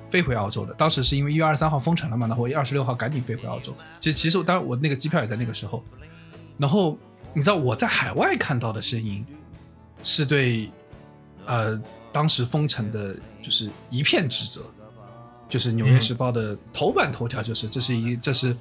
[0.07, 0.73] 飞回澳洲的。
[0.73, 3.75] 当时是因为一月二十三号封城了嘛，然后我二十六号赶紧飞回澳洲。
[3.99, 5.83] 其实其实当然我那个机票也在那个时候。
[6.57, 6.97] 然后
[7.33, 9.25] 你知道我在海外看到的声音，
[10.03, 10.69] 是对
[11.45, 11.79] 呃
[12.15, 14.61] 当时封城的就是一片指责，
[15.49, 18.55] 就是《纽约时报》的头版头条就是这是一这是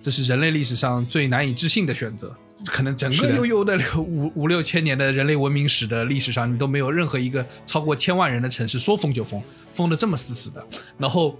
[0.00, 2.34] 这是人类历史上最难以置信的选择。
[2.64, 10.66] 可能整个悠悠的六五五六千年的人类文明史的历史上，你都没有任何一个超过千万人的城市说封就封，封的这么死死的。
[10.96, 11.38] 然后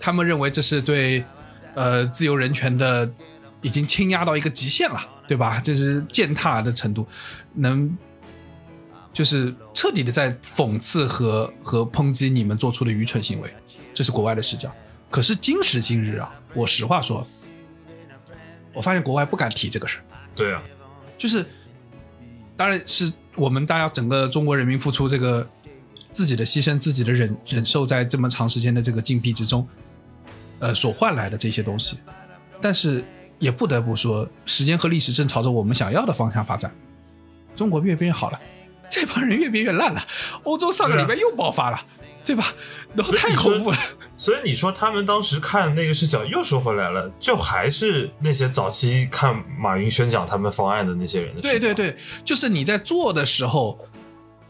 [0.00, 1.22] 他们认为这是对
[1.74, 3.08] 呃自由人权的
[3.62, 5.60] 已经倾压到一个极限了，对吧？
[5.60, 7.06] 这是践踏的程度，
[7.54, 7.96] 能
[9.14, 13.50] 就是彻底的在讽刺和和抨击你们做出的愚蠢行为，
[13.94, 14.70] 这是国外的视角。
[15.08, 17.24] 可是今时今日啊，我实话说，
[18.72, 20.04] 我发现国外不敢提这个事儿。
[20.34, 20.60] 对啊，
[21.16, 21.46] 就是，
[22.56, 25.48] 当然是我们大家整个中国人民付出这个
[26.10, 29.64] 自己的牺牲、自己的忍忍受，在这么长时间的这个禁闭之中，
[30.58, 31.98] 呃，所换来的这些东西。
[32.60, 33.04] 但是
[33.38, 36.74] 也不得不说，时间和历史正朝着我们想要的方向发展。
[37.54, 38.40] 中国越变越好了，
[38.90, 40.04] 这帮人越变越烂了。
[40.44, 41.80] 欧洲上个礼拜又爆发了，
[42.24, 42.44] 对吧？
[42.94, 43.78] 然后太恐怖了。
[44.16, 51.40] 所以你说他们当时看那个视角，又说回来了，就还是那些早期看马云宣讲他们方案的那些人的。
[51.42, 53.76] 对对对，就是你在做的时候，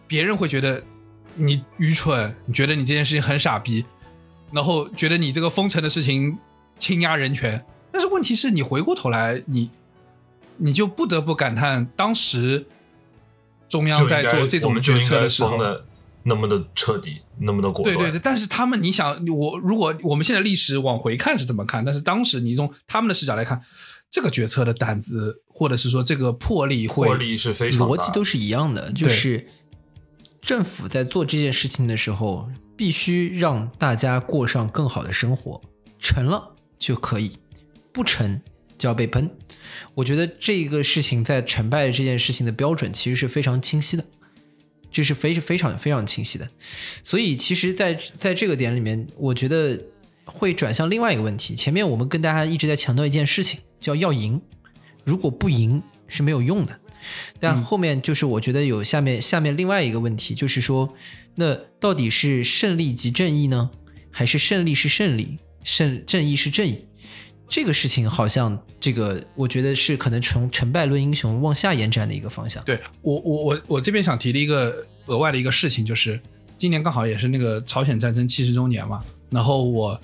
[0.06, 0.82] 别人会觉得
[1.34, 3.86] 你愚蠢，你觉得你这件事情很傻逼，
[4.52, 6.38] 然后觉得你这个封城的事情
[6.78, 7.64] 倾压人权。
[7.90, 9.70] 但是问题是你回过头来，你
[10.58, 12.66] 你就不得不感叹，当时
[13.68, 15.84] 中央在做这种决策的时候封，的
[16.24, 17.96] 那么的彻底，那么的果断。
[17.96, 23.60] 对对对，但是他们，你想，我如果我们现在历史往回看是怎么看，但是当时你从他们的视角来看，
[24.10, 29.46] 这个决策的胆子，或者是说这个魄力会，魄力是非常逻辑都是一样的，就是
[30.40, 35.60] 政府在做这件事情的时候，必须让大家过上更好的生活，
[35.98, 37.38] 成了就可以，
[37.92, 38.40] 不成
[38.78, 39.30] 就要被喷。
[39.94, 44.04] 我觉得这个事情在成败这件事情的标准其实是非常清晰的，
[44.90, 46.48] 这是非非常非常清晰的。
[47.02, 49.80] 所以其实在，在这个点里面，我觉得
[50.24, 51.54] 会转向另外一个问题。
[51.54, 54.40] 前面我们跟大家一直在强调一件事情，叫要赢，
[55.04, 56.80] 如果不赢是没有用的。
[57.38, 60.94] 但后面就是我觉得有下面下面另外一个问题，就是说，
[61.34, 63.70] 那到底是胜利即正义呢，
[64.10, 66.86] 还是胜利是胜利，胜正义是正义？
[67.46, 72.62] 这个事情好像这个，我觉得是可能从成败论英雄往下延展的一个方向。
[72.64, 76.18] 对我我我我这边想提的一个额外的一个事情，就是
[76.56, 80.00] 今年刚好也是那个朝鲜战争七十周年嘛，然后我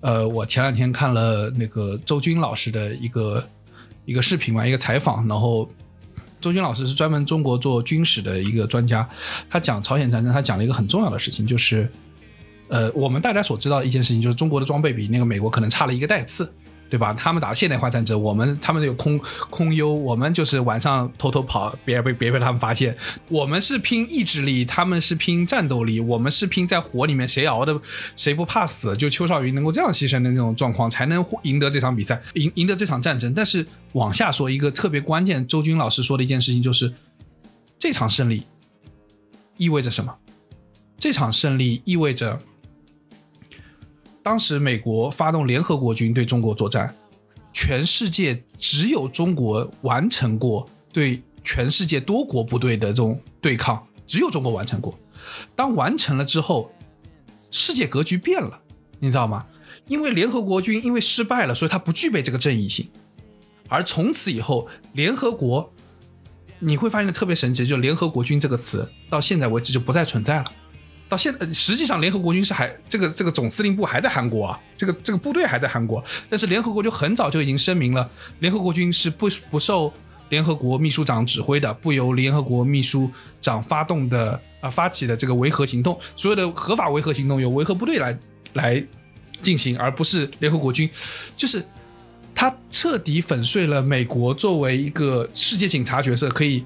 [0.00, 3.44] 呃我前两天看了那个周军老师的一个
[4.04, 5.68] 一个视频嘛，一个采访，然后
[6.40, 9.08] 周军老师是专门中国做军史的一个专家，
[9.48, 11.90] 他讲朝鲜战争，他讲了一个很重要的事情，就是
[12.68, 16.52] 呃我们大家所知道的一件事情，就是中国的装备比那个美国可能差了一个代次。
[16.94, 17.12] 对吧？
[17.12, 22.96] 他们打现代化战争，我们他们有空空优，我们就是晚上偷偷跑，别被别被他们发现。
[23.28, 27.76] 我们是拼意志力，他们是拼战斗力，我们是拼在火里面谁熬的
[28.14, 28.96] 谁不怕死。
[28.96, 33.34] 就邱少云能够这样牺牲的那种状况，才能赢得这场比赛，赢赢得这场战争。
[33.34, 36.94] 但是往下说一个特别关键，周军老师说的一件事情就是，
[37.76, 38.44] 这场胜利
[39.56, 40.14] 意味着什么？
[40.96, 42.38] 这场胜利意味着。
[44.24, 46.92] 当时美国发动联合国军对中国作战，
[47.52, 54.98] 全世界只有中国完成过对全世界多国部队的这种对抗，只有中国完成过。
[55.54, 56.72] 当完成了之后，
[57.50, 58.58] 世界格局变了，
[58.98, 59.44] 你知道吗？
[59.88, 62.88] 因为联合国军因为失败了，所以它不具备这个正义性。
[63.68, 65.70] 而从此以后，联合国
[66.60, 70.50] 你会发现特别神奇，就联合国军这个词到现在为止就不再存在了。
[71.08, 79.92] 到现在，实际上联合国军是还这个这个总司令部还在韩国啊，这个这个部队还在韩国，但是联合国就很早就已经声明了，联合国军是不不受
[80.30, 88.18] 联合国秘书长指挥的，不由联合国秘书长发动的啊、发起的这个维和行动，所有的合法维和行动由维和部队来
[88.54, 88.84] 来
[89.42, 90.88] 进行，而不是联合国军，
[91.36, 91.62] 就是
[92.34, 96.64] 他彻底粉碎了美国作为一个世界警察角色可以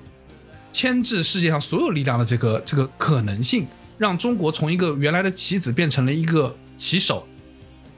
[0.70, 3.66] 牵制世界上所有力量的这个这个可能性。
[3.98, 7.26] 让中国从一个原来的棋子变成了一个棋手，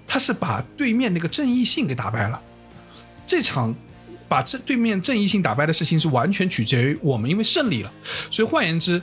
[0.07, 2.41] 他是把对面那个正义性给打败了。
[3.27, 3.75] 这场
[4.27, 7.93] 把这对面正义性打败的事情是完全取决于我们，因为胜利了。
[8.31, 9.01] 所以换言之，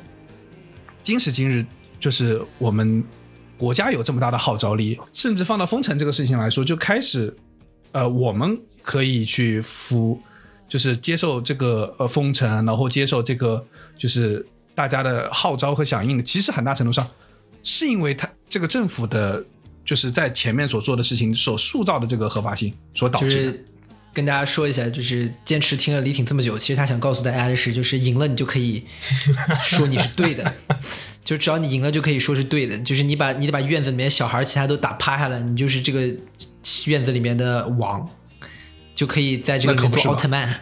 [1.04, 1.64] 今时今日，
[2.00, 3.04] 就是我们
[3.58, 7.34] 国家有这么大的号召力，甚至放到封城这个事情来说，就开始，
[7.92, 10.20] 呃，我们可以去服，
[10.68, 13.64] 就是接受这个呃封城，然后接受这个
[13.96, 14.44] 就是。
[14.78, 17.10] 大家的号召和响应，其实很大程度上
[17.64, 19.44] 是因为他这个政府的
[19.84, 23.32] 就是在前面所做的事情所塑造的这个合法性所导致的。
[23.32, 23.66] 是
[24.14, 28.84] 跟大家说一下，就是坚持听了李挺这么久，其实他想告诉大家的是，就是赢了你就可以
[29.66, 30.54] 说你是对的，
[31.26, 36.02] 就只要你赢了就可以说是对的，就是你把你得把院子里面小孩其他都打趴下了，你就是这个
[36.86, 38.08] 院子里面的王，
[38.94, 40.62] 就可以在这个里面那可不是吧做奥特曼。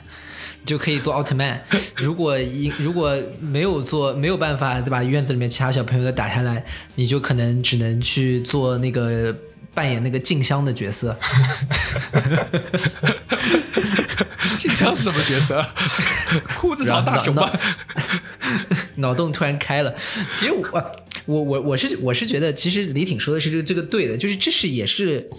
[0.65, 1.63] 就可以做奥特曼。
[1.95, 9.36] 如果一，如果没有做，没有办法把院子里面其他小朋友都打下来，你就可能只能去做那个
[9.73, 11.17] 扮演那个静香的角色。
[14.58, 15.63] 静香是什么角色？
[16.58, 17.51] 裤子上大熊吧？
[18.95, 19.93] 脑洞突然开了。
[20.34, 20.95] 其实我
[21.26, 25.30] 我我我是我是觉得，其实李挺说的是这个这个对的，就是这是也是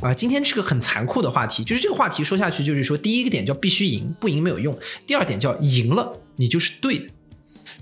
[0.00, 4.74] 啊、今天是个很残酷的话题，就是这个话题说下去，就是说第一个点叫必须赢，不赢没有用；
[5.06, 7.06] 第二点叫赢了你就是对的。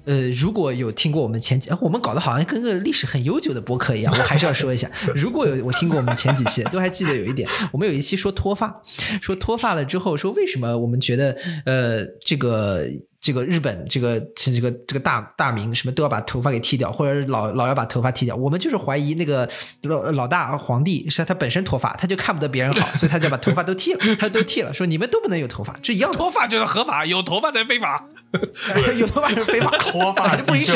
[0.06, 8.82] 呃，如果有听过我们前几，啊我们搞得好像跟个历史很悠久的博客一样，我还是要说一下，如果有我听过我们前几期，都还记得有一点，我们有一期说脱发，
[9.22, 12.86] 说脱发了之后，说为什么我们觉得呃这个
[13.24, 19.48] 这个日本这个这个这个大大明什么都要把头发给剃掉，或者老老要把头发剃掉，我们就是怀疑那个
[19.84, 28.06] 老老大皇帝是他本身脱发，他就看不得别人好，所以他就把头发都剃了，他都剃了，说你们都不能有头发，这一样的，脱发就是合法，有头发才非法。
[28.98, 30.72] 有头发是非法，脱发不允许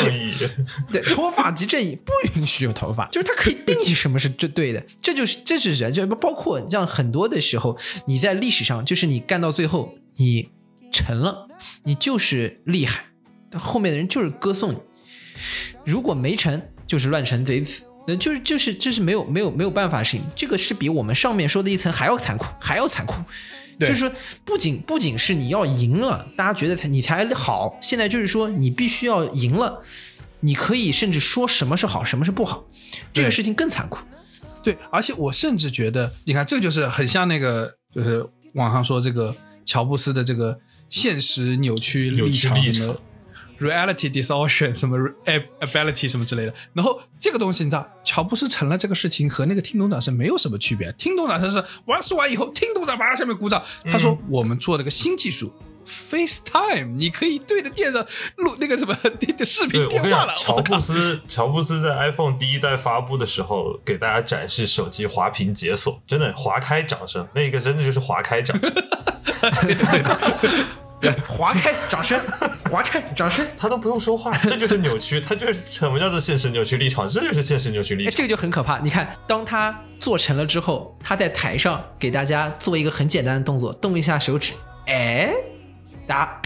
[0.93, 10.49] 对，脱发即正义，不允许有头发，就是他可以定义什么是这对的，这就是这是人，就包括像很多的时候，你在历史上，就是你干到最后，你
[10.89, 11.48] 成了，
[11.83, 13.05] 你就是厉害，
[13.57, 14.77] 后面的人就是歌颂你，
[15.85, 17.83] 如果没成，就是乱臣贼子。
[18.07, 23.21] 那就是就是就是没有没有没有办法的事情，这个是比我们上面说的一层还要残酷，还要残酷。
[23.79, 24.11] 就是说，
[24.43, 29.81] 不仅不仅是你要赢了，大家觉得他你才好，现在就是说你必须要赢了，
[30.41, 32.65] 你可以甚至说什么是好，什么是不好，
[33.13, 34.03] 这个事情更残酷。
[34.61, 42.99] 对，而且我甚至觉得，你看，这就是很像那个，就是网上说这个乔布斯的这个现实扭曲扭立场，什么
[43.59, 46.53] reality distortion，什么 ab- ability 什么之类的。
[46.73, 50.91] 然后这个东西，你知道，乔布斯成了这个事情和那个听懂掌声没有什么区别。
[50.97, 55.53] 听懂掌声是完说完以后，听董长马上下面鼓掌，他说我们做了个新技术。
[55.89, 60.27] FaceTime，你可以对着电脑录那个什么 对着视频电话了。
[60.27, 68.71] 我跟你讲，乔布斯 乔布斯在 iPhone 第一代发布的时候，给大家展示手机滑屏解锁，真的划开掌声，那个真的就是划开掌声，
[71.27, 72.19] 划开掌声，
[72.69, 73.45] 划开掌声。
[73.57, 78.17] 他都不用说话，这就是扭曲，他就是什么叫做现实扭曲立场，这就是现实扭曲立哎，场。
[78.17, 78.79] 这个就很可怕。
[78.79, 84.53] 你看，当他做成了之后，他在台上给大家做一个很简单的动作，动一下手指，
[84.87, 85.31] 哎，
[86.09, 86.41] 打，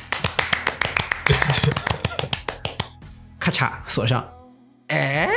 [3.39, 4.27] 咔嚓锁上，
[4.89, 5.29] 哎。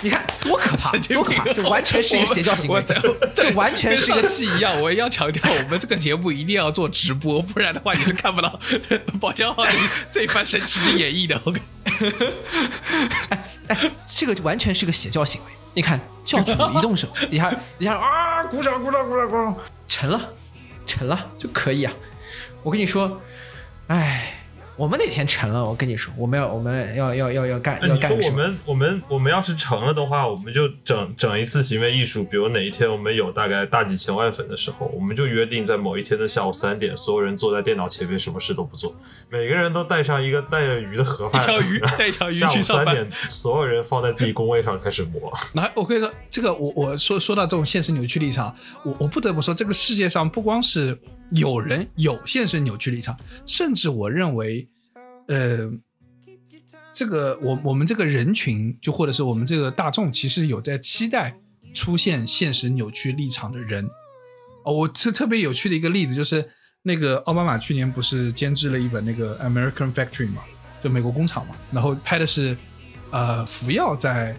[0.00, 1.52] 你看多可怕，多可怕！
[1.52, 2.96] 这完全是一个邪教行为，我在
[3.34, 8.60] 这完全是一个跟上期一样，我也要强调，我们这个节目一定要做直播，不然的话你是看不到
[9.20, 9.64] 宝强浩
[10.08, 11.40] 这一番神奇的演绎的。
[11.44, 11.60] OK，
[14.06, 15.50] 这个完全是个邪教行为。
[15.74, 19.56] 你看，教主一动手，你看，你看啊，鼓掌，鼓掌，鼓掌，鼓掌，
[19.88, 20.20] 成了，
[20.86, 21.92] 成了就可以啊。
[22.62, 23.20] 我跟你说，
[23.88, 24.34] 哎，
[24.76, 28.36] 我们哪天成了，我跟你说，我们要，我们要，要，要，要干，要干什么？
[28.36, 38.94] 们我们我们要是成了的话，我们就整整一次行为艺术，比如哪一天我们有大概大几千万粉的时候，我们就约定在某一天的下午三点，所有人坐在电脑前面，什么事都不做，
[39.28, 45.32] 每个人都带上一个带着鱼的盒饭，一条鱼 带一条鱼下午去上班三点，所有人放在自己工位上开始磨。
[45.54, 50.96] 来，我跟你说，这个我我说说到这种现实扭曲立场，我我不得不说，这个世界上不光是
[51.34, 53.16] 有人有现实扭曲立场，
[53.46, 54.68] 甚至我认为，
[55.28, 55.70] 呃，
[56.92, 61.34] 这个我我们这个人群，就或者是我们这个大众，其实有在期待
[61.74, 63.88] 出现现实扭曲立场的人。
[64.64, 66.48] 哦，我特特别有趣的一个例子就是，
[66.82, 70.42] 那个奥巴马去年不是监制了一本那个 American Factory 嘛，
[70.82, 72.56] 就美国工厂嘛，然后拍的是
[73.10, 74.36] 呃福耀在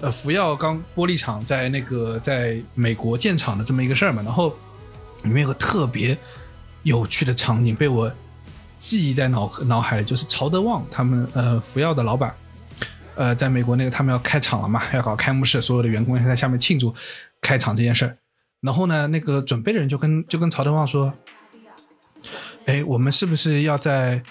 [0.00, 4.54] 呃福耀钢玻璃厂在那个在美国建厂的这么一个事儿嘛，然后
[5.24, 6.16] 里面有个特别
[6.82, 8.12] 有趣的场景被我
[8.78, 12.34] 记忆在脑脑海里，就是曹德旺他们呃福耀的老板。
[13.16, 16.94] 呃，在美国那个他们要开厂了嘛，要搞开幕式，所有的员工要在下面庆祝
[17.40, 18.14] 开厂这件事儿。
[18.60, 21.10] 然后呢，那个准备的人就跟就跟曹德旺说
[22.66, 24.22] ：“哎，我们是不是要在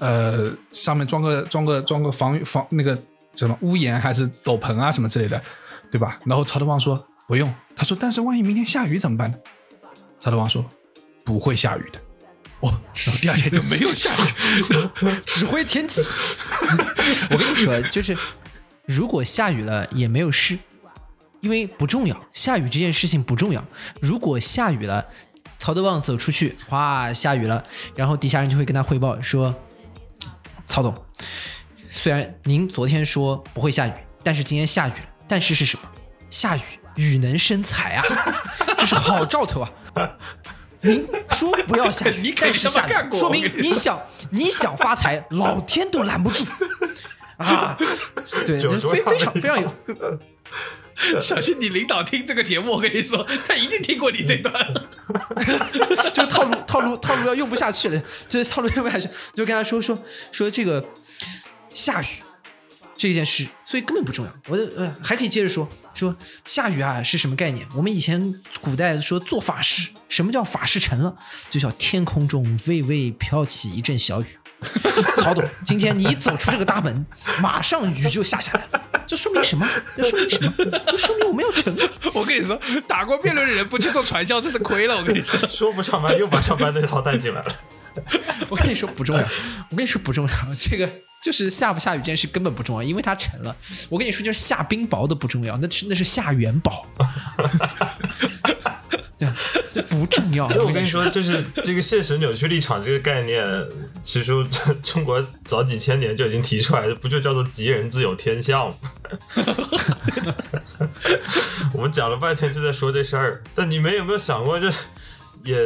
[0.00, 3.00] 呃上面装个装个装个防防那个
[3.36, 5.40] 什么屋檐还是斗篷啊什么之类的，
[5.92, 9.38] 对吧？”然后曹德旺说：“不用。”他说：“但是万一明天下雨怎么办呢？”
[10.24, 10.64] 曹德旺说
[11.22, 12.00] ：“不会下雨的。”
[12.60, 15.10] 哦，然后第二天就没有下雨。
[15.26, 16.00] 指挥天气。
[17.28, 18.16] 我跟你说，就是
[18.86, 20.58] 如果下雨了也没有事，
[21.42, 23.62] 因为不重要，下雨这件事情不重要。
[24.00, 25.04] 如果下雨了，
[25.58, 27.62] 曹德旺走出去，哗，下雨了，
[27.94, 29.54] 然后底下人就会跟他汇报说
[30.66, 31.04] ：“曹总，
[31.90, 35.06] 虽然您昨天说不会下雨，但是今天下雨了。
[35.28, 35.82] 但是是什么？
[36.30, 36.62] 下雨，
[36.96, 38.02] 雨能生财啊，
[38.78, 39.70] 这是好兆头啊！
[40.82, 46.44] 您说不要下雨， 你可以但是下雨，说明你你想你想发财， 老天都拦不住
[47.38, 47.76] 啊！
[48.46, 49.68] 对，非非常非常有。
[49.84, 49.94] 非
[51.20, 54.54] 小心你领导听这个节目，我跟你说，他一定听过你这段。
[56.12, 59.98] 这个套路套路套路要用不下去了，这个套路用不下去，就跟他说说
[60.30, 60.84] 说这个
[61.72, 62.06] 下雨
[62.96, 64.32] 这件事，所以根本不重要。
[64.48, 66.14] 我的呃还可以接着说说
[66.44, 67.66] 下雨啊是什么概念？
[67.74, 71.14] 我们以前古代说做法事，什么叫法事成了？
[71.50, 74.26] 就叫天空中微微飘起一阵小雨。
[75.16, 77.04] 曹董，今天你一走出这个大门，
[77.42, 78.82] 马上雨就下下来了。
[79.06, 79.68] 这说明什么？
[79.94, 80.52] 这说明什么？
[80.86, 81.76] 这说明我们要成。
[82.14, 84.96] 我跟你说，打过辩论的人不去做传销，这是亏了。
[84.96, 87.54] 我跟你说， 说不上班又把上班那套带进来了。
[88.50, 89.24] 我跟你说不重要，
[89.70, 90.90] 我跟你说不重要，这个
[91.22, 93.54] 就是下不下雨这件事根本不重要，因为它沉了。
[93.88, 96.86] 我跟你说，就是下冰雹都不重要，那是那是下元宝。
[99.16, 99.28] 对，
[99.72, 100.44] 这不重要。
[100.48, 103.46] 其实我跟你说，就是这个现实扭曲立场这个概念，
[104.02, 104.32] 其实
[104.82, 108.74] 中国早几千年就已经提出来，不就叫做吉人自有天相吗？
[111.72, 114.68] 我们讲了半天就在说这事儿，但你们有没有想过，这
[115.44, 115.56] 也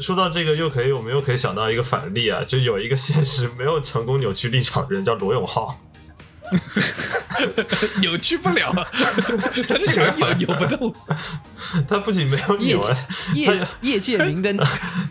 [0.00, 5.80] 说到这个，又可以我们又可以想到一个反例啊，就有一个现实没有成功扭曲立场的人叫罗永浩。
[8.00, 8.72] 扭曲不了，
[9.68, 10.94] 他就想扭扭不动。
[11.86, 12.96] 他不仅没有扭啊，
[13.34, 14.56] 他业业界明灯，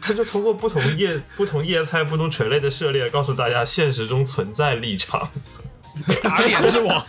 [0.02, 5.30] 他就通过不同业、不同业态、不同垂类的涉猎，告诉大家现实中存在立场。
[6.24, 7.06] 打脸之王，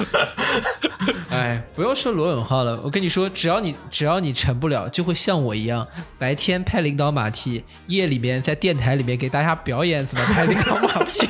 [1.30, 5.86] 哎，不用说罗永浩了，我跟你说，只要你只要你成不了，就会像我一样，
[6.18, 11.28] 白天拍领导马屁，夜里面在电台里面给大家表演怎么拍领导马屁。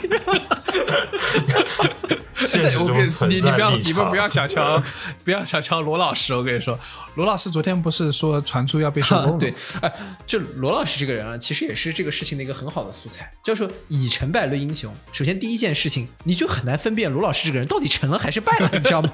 [2.47, 3.77] 现在我跟中存你你不要。
[3.77, 4.83] 你们不要小瞧
[5.25, 6.79] 不要小瞧罗老师，我跟你说，
[7.17, 9.37] 罗老师昨天不是说传出要被收购 吗？
[9.39, 9.53] 对，
[9.83, 9.93] 哎，
[10.27, 13.31] 就罗老师这个人啊，其实也是这个事情的一个很好的素材。
[13.43, 19.11] 就是说以成败论英雄，首先第一件事情，你就很难分辨罗老师这个人到底成了还是败了，你知道吗？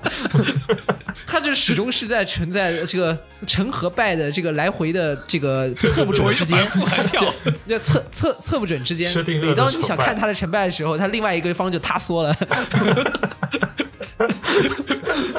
[1.26, 7.34] 他就始终是在存在这个成和败的这个来回的这个测不准之间， 反复还跳。
[7.66, 12.36] 这测测测不准之间每当你想看他的成败的时候，他另外一个方就塌缩了。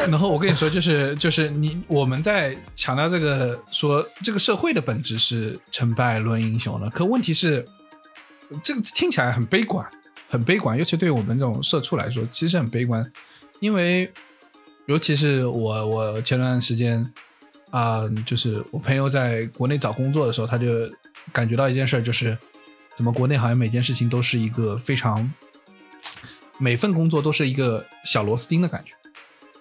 [0.09, 7.65] 然后我跟你说，就是就是你我们在强调这个说这个社会的本质是成败论英雄了，可问题是
[8.63, 9.83] 这个听起来很悲观，
[10.29, 13.11] 很悲观，尤其对我们这种社畜来说，其实很悲观，
[13.59, 14.11] 因为
[14.87, 17.05] 尤其是我我前段时间
[17.71, 20.67] 啊、就是我朋友在国内找工作的时候，他就
[21.31, 22.37] 感觉到一件事，就是
[22.95, 25.31] 怎么国内好像每件事情都是一个非常
[26.57, 28.93] 每份工作都是一个小螺丝钉的感觉。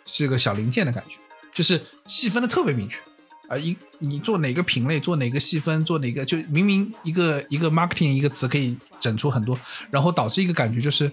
[0.07, 1.16] 是个小零件的感觉，
[1.55, 3.01] 就是细分的特别明确
[3.49, 3.57] 啊！
[3.57, 9.59] 一你做哪个品类，做哪个细分，做哪个，就明明一个一个 marketing 一个词可以整出很多，
[9.91, 11.11] 然后导致一个感觉就是，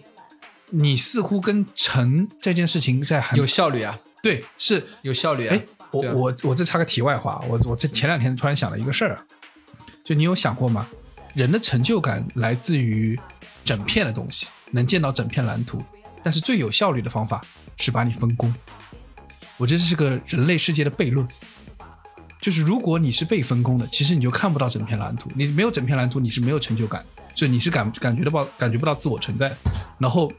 [0.71, 5.55] 你似乎跟成这件事情在很有效率啊，对是有效率啊！
[5.55, 9.23] 哎，我啊我我这插个题外话，我我这前两天突然想了一个事儿啊，
[10.03, 10.87] 就你有想过吗？
[11.33, 13.19] 人的成就感来自于
[13.63, 15.83] 整片的东西，能见到整片蓝图，
[16.23, 17.41] 但是最有效率的方法
[17.77, 18.53] 是把你分工。
[19.57, 21.27] 我觉得这是个人类世界的悖论，
[22.41, 27.05] 就是如果你是被分工的，其实你就看不到整片蓝图，你没有整片蓝图，你是没有成就感，
[27.35, 29.57] 就你是感感觉得到感觉不到自我存在的。
[29.99, 30.31] 然后，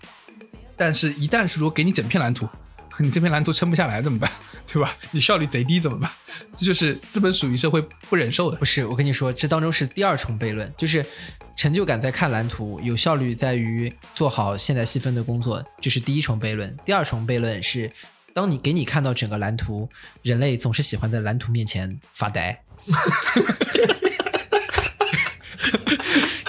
[0.84, 2.48] 但是一旦是说给你整片蓝图，
[2.98, 4.28] 你这片蓝图撑不下来怎么办？
[4.66, 4.96] 对吧？
[5.12, 6.10] 你效率贼低怎么办？
[6.56, 7.80] 这就是资本主义社会
[8.10, 8.64] 不忍受的不。
[8.64, 11.06] 是，我跟你说，这当中是第二重悖论，就是
[11.56, 16.76] 成就感在看蓝图，有效率在于做好现在细分的工作，这是第一重悖论。
[16.84, 17.88] 第二重悖论是，
[18.34, 19.88] 当你给你看到整个蓝图，
[20.22, 22.60] 人类总是喜欢在蓝图面前发呆。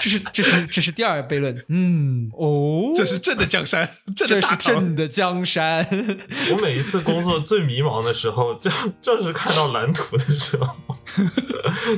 [0.04, 4.74] 这是这是这是第二悖论，嗯哦，这是朕的江山，正 这是的大唐。
[4.74, 5.86] 朕的江山。
[6.52, 10.76] 我每一次工作最迷茫的时候， 就就是看到蓝图的时候，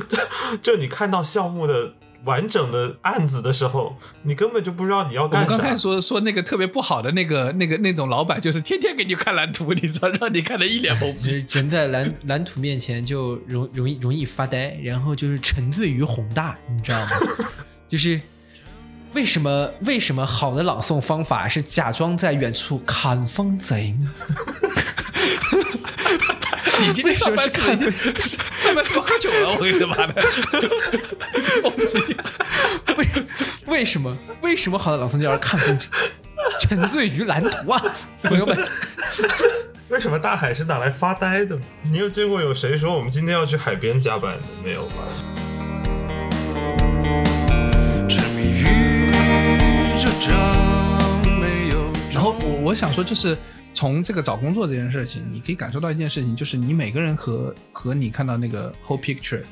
[0.07, 0.17] 就
[0.61, 1.93] 就你看到项目的
[2.23, 5.53] 完整的案子的时候，你根本就不知道你要我干啥。
[5.53, 11.31] 我刚才说说那个特别不好的那个那个那种老板，就是天天给你看蓝图，你知道，让你看的一脸懵逼。
[11.31, 17.09] 人人在蓝蓝图面前就容容易容易发呆，然后就是沉醉于宏大，你知道吗？
[17.89, 18.19] 就是
[19.13, 24.07] 为什么为什么好的朗诵方法是假装在远处看风景？
[26.79, 27.67] 你今天上班是不
[28.21, 29.53] 是上班是不是喝酒了？
[29.53, 30.21] 我跟你他妈的，
[31.63, 31.97] 疯子。
[32.97, 33.07] 为
[33.65, 35.89] 为什么为什么好的朗诵就要看风景？
[36.61, 37.81] 沉醉于蓝图啊，
[38.23, 38.55] 朋友们！
[39.89, 41.57] 为什么大海是拿来发呆的？
[41.81, 44.47] 你有见过有谁说我们今天要去海边加班的？
[44.63, 44.95] 没有吧？
[52.13, 53.37] 然后我我想说，就是
[53.73, 59.43] 从这个找工作这件事情，你可以感受到一件事情，就是你每个人和和你看到那个 whole picture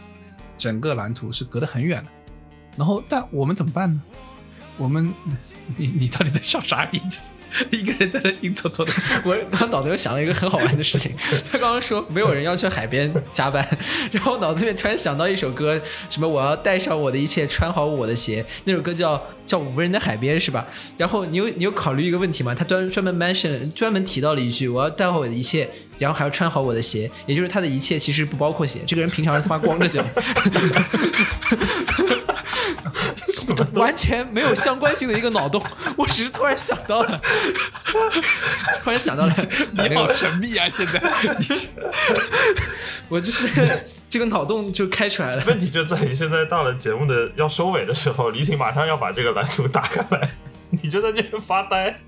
[0.57, 2.09] 整个蓝图是隔得很远的。
[2.75, 4.01] 然后，但我们怎么办呢？
[4.77, 5.13] 我们，
[5.77, 6.89] 你你到底在笑啥？
[6.91, 6.99] 你
[7.71, 8.91] 一个人在那硬搓搓的。
[9.25, 11.11] 我刚脑子又想了一个很好玩的事情，
[11.51, 13.65] 他刚刚说没有人要去海边加班，
[14.11, 20.65] 然后脑子里面突然想到一首歌，什么我要带上我的一切，穿好我的鞋，那首歌叫叫无人的海边是吧？
[20.97, 22.53] 然后你有你有考虑一个问题吗？
[22.55, 30.03] 他专专门 mention 专门提到了一句，我要带好我的一切，然后还要穿好我的鞋，也就是他的一切其实不包括鞋，这个人平常是他妈光着脚。
[33.73, 35.63] 完全没有相关性的一个脑洞，
[35.95, 37.21] 我只是突然想到了，
[38.83, 39.33] 突然想到了，
[39.71, 40.67] 你好神秘啊！
[40.67, 41.01] 现在，
[43.07, 43.47] 我就是
[44.09, 45.43] 这个脑洞就开出来了。
[45.45, 50.29] 问题就在于现在到了节目的要收尾的时候，李挺马上要把这个篮球打开来，
[50.71, 52.01] 你就在这边发呆，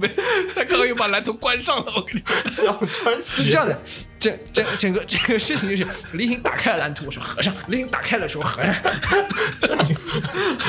[0.00, 0.08] 没，
[0.54, 1.92] 他刚刚又把蓝图关上了。
[1.96, 3.78] 我跟你说，想穿鞋是这样的，
[4.18, 5.86] 整整整个整个事情就是
[6.16, 8.74] 李挺打开了蓝图，我说合上；李挺打开了说合上。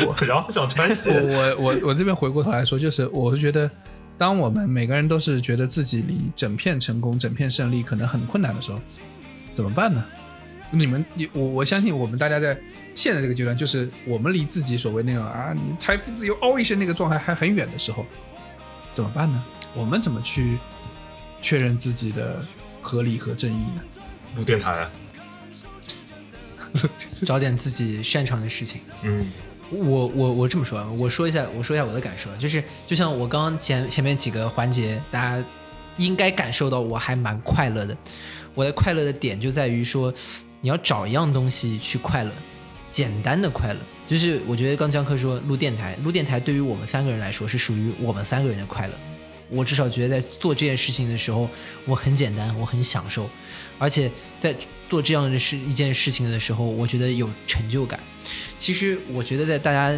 [0.06, 3.70] 我然后想穿鞋，我我我这边回过头来说，就是我是觉得，
[4.18, 8.80] 当我们每个人都是觉得自己离整片成功、整片胜利可能很困难的时候，
[9.54, 10.04] 怎么办呢？
[10.74, 12.58] 你们，你我我相信我们大家在
[12.96, 18.06] 现在这个阶段，就是我们离自己所谓那种啊，你财富自由嗷一声那个状态还很远的时候，
[18.94, 19.44] 怎么办呢？
[19.74, 20.60] 我们怎么去
[21.42, 22.44] 确认自己的
[22.82, 23.82] 合理和正义呢？
[24.36, 24.92] 录电台啊，
[27.26, 28.82] 找点自己擅长的事情。
[29.02, 29.30] 嗯，
[29.70, 35.46] 我我我这么说啊，我说一下，我说一下我的感受，就是就像我刚刚前前面几个环节，大家
[35.98, 37.96] 应该感受到我还蛮快乐的。
[38.54, 40.14] 我的快乐的点就在于说，
[40.60, 42.32] 你要找一样东西去快乐，
[42.90, 43.80] 简单的快乐。
[44.12, 48.94] 就是我觉得刚江科说录电台，录电台对于我们三个人来说是属于我们三个人的快乐。
[49.50, 51.50] 我至少觉得在做这件事情的时候，
[51.86, 53.30] 我很简单，我很享受，
[53.80, 54.54] 而且在
[54.90, 57.98] 做这样的事一件事情的时候，我觉得有成就感。
[58.60, 59.98] 其实我觉得在大家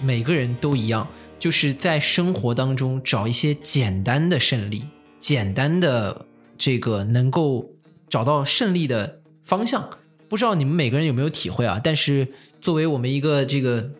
[0.00, 1.04] 每个人都一样，
[1.40, 4.84] 就是在生活当中找一些简单的胜利，
[5.18, 6.26] 简单的
[6.56, 7.68] 这个能够
[8.08, 9.98] 找到胜利的方向。
[10.32, 11.78] 不知道你们每个人有没有体会啊？
[11.84, 12.26] 但是
[12.62, 13.90] 作为我们一个这个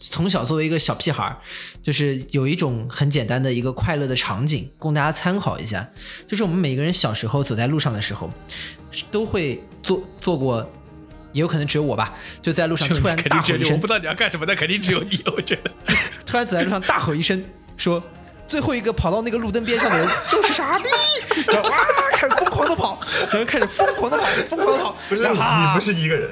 [0.00, 1.38] 从小作为一个小屁孩儿，
[1.84, 5.88] 就是有一种很简单的一个快乐的场景，供大家参考一下。
[6.26, 8.28] 就是我们每个人小时候走在路上的时候，
[9.12, 10.68] 都会做做过，
[11.32, 12.12] 也有可能只有我吧，
[12.42, 15.20] 就在路上突然肯大吼一声我不，知道你要干什么，但肯定只有你。
[15.26, 15.70] 我觉得，
[16.26, 17.40] 突然走在路上大吼一声，
[17.76, 18.02] 说
[18.48, 20.84] 最后一个跑到那个路灯边上的人 就是傻逼，
[21.46, 21.78] 然后啊
[22.12, 22.98] 开始疯狂的跑，
[23.30, 25.38] 然后开始疯狂的跑，疯狂的跑，不是你
[25.74, 26.30] 不是一个人，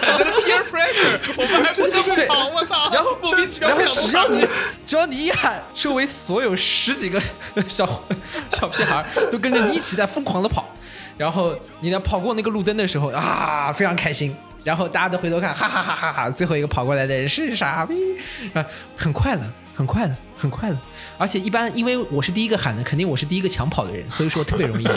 [0.00, 2.88] 产生了 peer pressure，我们还不这么对，我操！
[2.92, 4.46] 然后莫名其妙然后只要你
[4.86, 7.20] 只要你一喊，周围所有十几个
[7.66, 7.86] 小
[8.48, 10.72] 小屁孩都跟着你一起在疯狂的跑，
[11.18, 14.36] 然后你呢跑过那个路灯的时候啊，非常开心。
[14.62, 16.28] 然后大家都回头看，哈哈哈哈哈！
[16.28, 17.94] 最后一个跑过来的人是傻逼，
[18.52, 18.62] 啊，
[18.94, 19.40] 很快乐，
[19.80, 20.78] 很快的，很快的。
[21.16, 24.86] 而且一般因为我是第一个喊的，肯定我是第一个抢跑的人，所以说特别容易。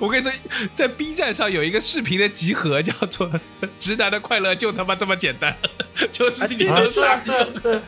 [0.00, 0.32] 我跟你说，
[0.74, 3.30] 在 B 站上有一个视频的集合，叫做
[3.78, 5.54] “直男的快乐就他妈这么简单”，
[6.10, 7.30] 就是你啊就是傻逼。
[7.60, 7.80] 对对，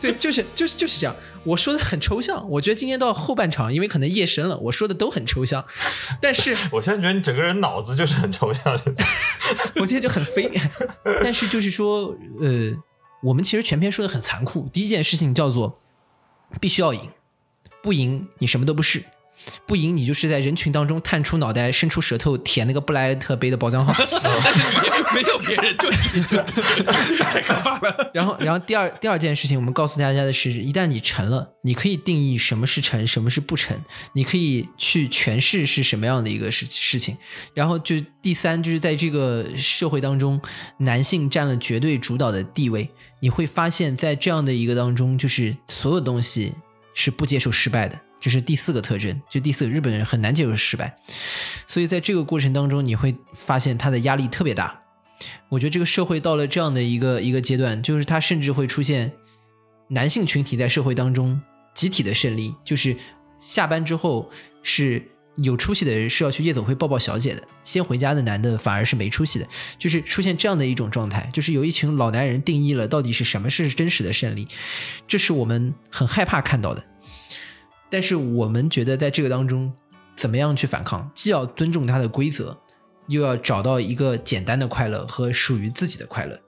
[0.00, 1.14] 对，就是就是就是这样。
[1.44, 5.64] 我说的很抽象，我觉得今天到后半场，因为可能夜深了，我说的都很抽象，
[6.20, 9.04] 但是我现在觉得你整个人脑子就是很抽象，现在
[9.76, 10.50] 我今天就很飞。
[11.22, 12.72] 但是就是说，呃，
[13.20, 14.68] 我们其实全篇说的很残酷。
[14.72, 15.78] 第一件事情叫做
[16.60, 17.10] 必须要赢，
[17.82, 19.04] 不赢你什么都不是。
[19.66, 23.92] 不赢，你就是在人群当中探出脑袋、伸出舌头舔那个布莱特杯的包浆号。
[23.98, 26.36] 但是你没有别人，就你，就
[27.24, 28.10] 太可怕了。
[28.14, 33.76] 然后，然后第二第二件事情，我们告诉大家的是，一旦你成了，你可以定义什么是成，什么是不成，
[34.14, 37.16] 你可以去诠释是什么样的一个事事情。
[37.54, 40.40] 然后就第三，就是在这个社会当中，
[40.78, 42.88] 男性占了绝对主导的地位。
[43.20, 46.54] 你会发现在这样的一个当中，就是所有东西
[46.94, 47.98] 是不接受失败的。
[48.20, 50.96] 这是第四个特征，就第四个日本人很难接受失败，
[51.66, 54.82] 所以在这个过程当中，你会发现他的压力特别大。
[55.48, 59.12] 我觉得这个社会到了这样的一个一个阶段，就是它甚至会出现
[59.88, 61.40] 男性群体在社会当中
[61.74, 62.96] 集体的胜利，就是
[63.40, 64.30] 下班之后，
[64.62, 69.48] 是有出息的人是要去夜总会抱抱小姐的，先回家的男的反而是没出息的，
[69.78, 74.46] 就是出现这样的一种状态，就是有一群老男人定义了到底是什么是真实的胜利，
[75.06, 76.84] 这是我们很害怕看到的。
[77.90, 79.72] 但是我们觉得在这个当中，
[80.16, 82.56] 怎么样去反抗，既要尊重它的规则，
[83.06, 86.38] 又要找到一个简单的快乐和属于自己的快乐。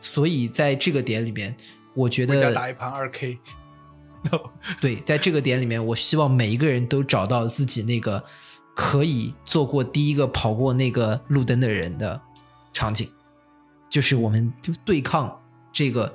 [0.00, 1.56] 所以在这个点里面，
[1.94, 3.38] 我觉得打一盘二 K。
[4.80, 8.24] 对，在这个点里面，我希望每一个人都找到自己那个
[8.74, 12.20] 可以做过第一个跑过那个路灯的人的
[12.72, 13.08] 场景，
[13.88, 15.40] 就是我们就对抗
[15.72, 16.12] 这个，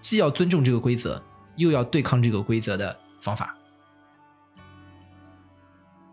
[0.00, 1.20] 既要尊重这个规则，
[1.56, 3.57] 又要对抗这个规则的方法。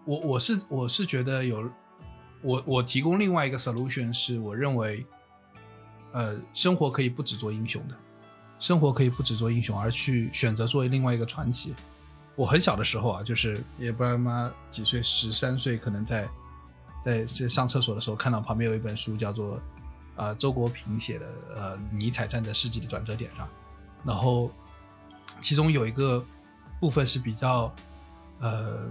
[0.05, 1.69] 我我是我是觉得有，
[2.41, 5.05] 我我提供另外一个 solution 是我认为，
[6.13, 7.95] 呃，生活可以不只做英雄的，
[8.59, 11.73] 生活可以不只做英雄，而去选择作为另外一个传奇。
[12.35, 16.29] 我很小的时候啊，就是也不知道妈几岁，十三岁，可能在
[17.03, 19.59] 在在上厕所的时候看到旁边有一本书叫做
[20.17, 21.25] 呃周国平写的
[21.55, 23.47] 呃尼采站在世纪的转折点上，
[24.03, 24.51] 然后
[25.39, 26.23] 其中有一个
[26.79, 27.73] 部分是比较
[28.39, 28.81] 呃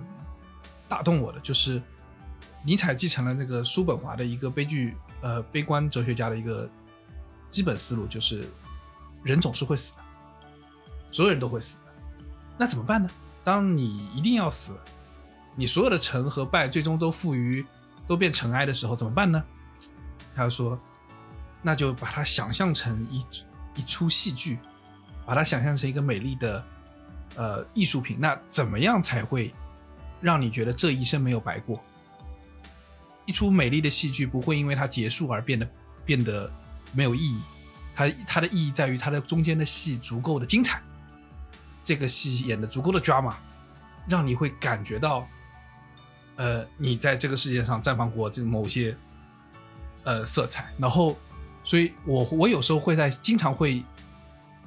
[0.95, 1.82] 打动我的，就是
[2.62, 6.70] 尼采继承了那个叔本华的一个悲剧呃悲观哲学家的一个
[7.51, 8.45] 基本思路，就是
[9.24, 10.05] 人总是会死的，
[11.11, 11.92] 所有人都会死的，
[12.57, 13.11] 那怎么办呢？
[13.42, 14.72] 当你一定要死，
[15.57, 17.66] 你所有的成和败最终都付于
[18.07, 19.42] 都变尘埃的时候，怎么办呢？
[20.32, 20.78] 他说，
[21.61, 23.26] 那就把它想象成一
[23.74, 24.61] 一出戏剧，
[25.26, 26.64] 把它想象成一个美丽的
[27.34, 28.16] 呃艺术品。
[28.20, 29.53] 那怎么样才会
[30.25, 31.79] 让你觉得这一生没有白过？
[33.27, 35.68] 一出美丽的戏剧不会因为它结束而变得
[36.05, 36.51] 变得
[36.93, 37.41] 没有意义，
[37.95, 40.81] 它它的意义在于它的中间的戏足够的精彩。
[41.83, 43.35] 这个戏演的足够的 drama，
[44.09, 45.29] 让你会感觉到，
[46.37, 48.97] 呃，你在这个世界上绽放过这某些
[50.05, 50.72] 呃色彩。
[50.79, 51.14] 然后，
[51.62, 53.81] 所以我我有时候会在经常会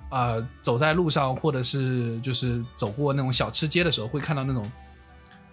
[0.09, 4.71] 啊、呃走在路上，或者是就是走过那种小吃街的时候，会看到那种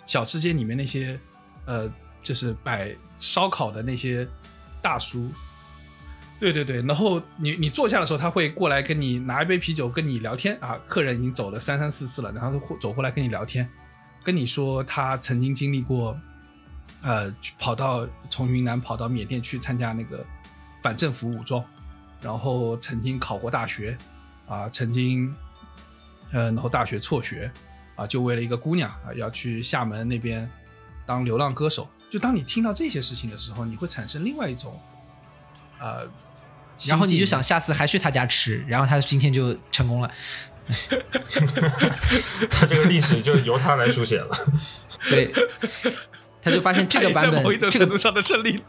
[0.07, 1.19] 小吃街里面那些
[1.67, 1.91] 呃，
[2.23, 4.27] 就是摆烧烤的那些
[4.83, 5.31] 大叔，
[6.39, 10.59] 对对对，然后你你坐下的时候，他会过来跟你拿一杯啤酒跟你聊天。
[10.61, 10.79] 啊。
[10.87, 13.69] 客人已经走了三三四四了，然后会走过来跟你聊天，
[14.23, 16.19] 跟你说他曾经经历过，
[17.03, 20.25] 呃，跑到从云南跑到缅甸去参加那个
[20.83, 21.65] 反政府武装，
[22.21, 23.97] 然后曾经考过大学，
[24.47, 25.33] 啊，曾经，
[26.33, 27.51] 呃，然后大学辍学，
[27.97, 30.51] 啊，就为了一个姑娘啊，要去厦门那边
[31.07, 31.89] 当流浪歌手。
[32.11, 34.81] 就当你听到这些事情的时候，你会产生另外一种，
[35.81, 36.09] 呃，
[36.87, 40.11] 然后你就想下次还去他家吃，然后他今天就成功了。
[42.51, 44.29] 他这个历史就由他来书写了。
[45.11, 45.31] 对，
[46.41, 48.63] 他就发现这个版本 这个程度上的胜利。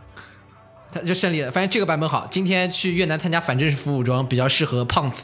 [0.91, 1.51] 他就胜利了。
[1.51, 5.23] 发现这个版本好，今天去越南参加反政府武装比较适合胖子。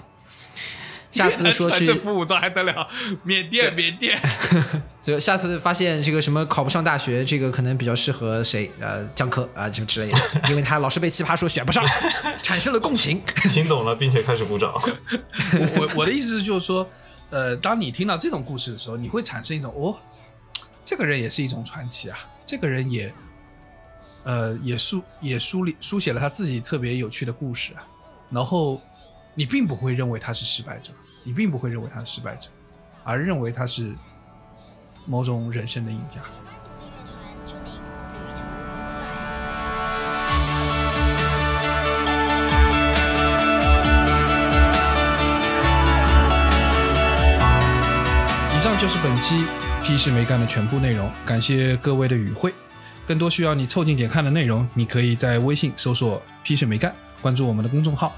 [1.13, 2.87] 下次说去政府武装还得了？
[3.23, 4.17] 缅甸，缅甸，
[5.01, 8.71] 所以下次发现这个什么考不上大学，这个可能比较适合谁？
[8.79, 10.17] 呃，江科啊，什么之类的，
[10.49, 11.83] 因为他老是被奇葩说选不上，
[12.41, 13.21] 产生了共情。
[13.49, 14.73] 听懂了，并且开始鼓掌。
[14.73, 16.89] 我我我的意思就是说，
[17.29, 19.97] 呃，当你听到这种故事的时候，你会产生一种哦，
[20.85, 23.13] 这个人也是一种传奇啊，这个人也，
[24.23, 27.83] 呃，也书也书里书写了他自己特别有趣的故事啊，
[28.29, 28.81] 然后
[29.33, 30.91] 你并不会认为他是失败者，
[31.23, 32.49] 你并不会认为他是失败者，
[33.03, 33.93] 而认为他是
[35.05, 36.19] 某种人生的赢家。
[48.53, 49.45] 以上就是本期
[49.81, 52.53] 屁事没干的全部内容，感谢各位的与会。
[53.07, 58.11] 更多需要你凑近点看的内容，你可以在微信搜索“屁事没干”，关注我们的公众号；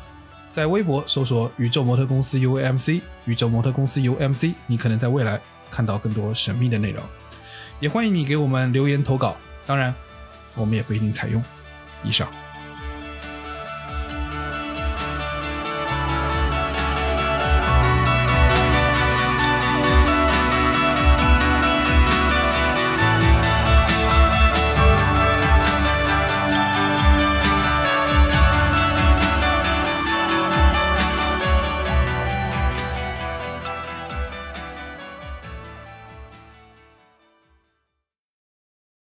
[0.54, 5.42] 在微博搜索“宇宙模特公司 UAMC”，宇宙模特公司 UMC，你可能在未来
[5.72, 7.04] 看到更多神秘的内容。
[7.80, 9.36] 也欢迎你给我们留言投稿，
[9.66, 9.92] 当然，
[10.54, 11.44] 我们也不一定采用。
[12.04, 12.28] 以上。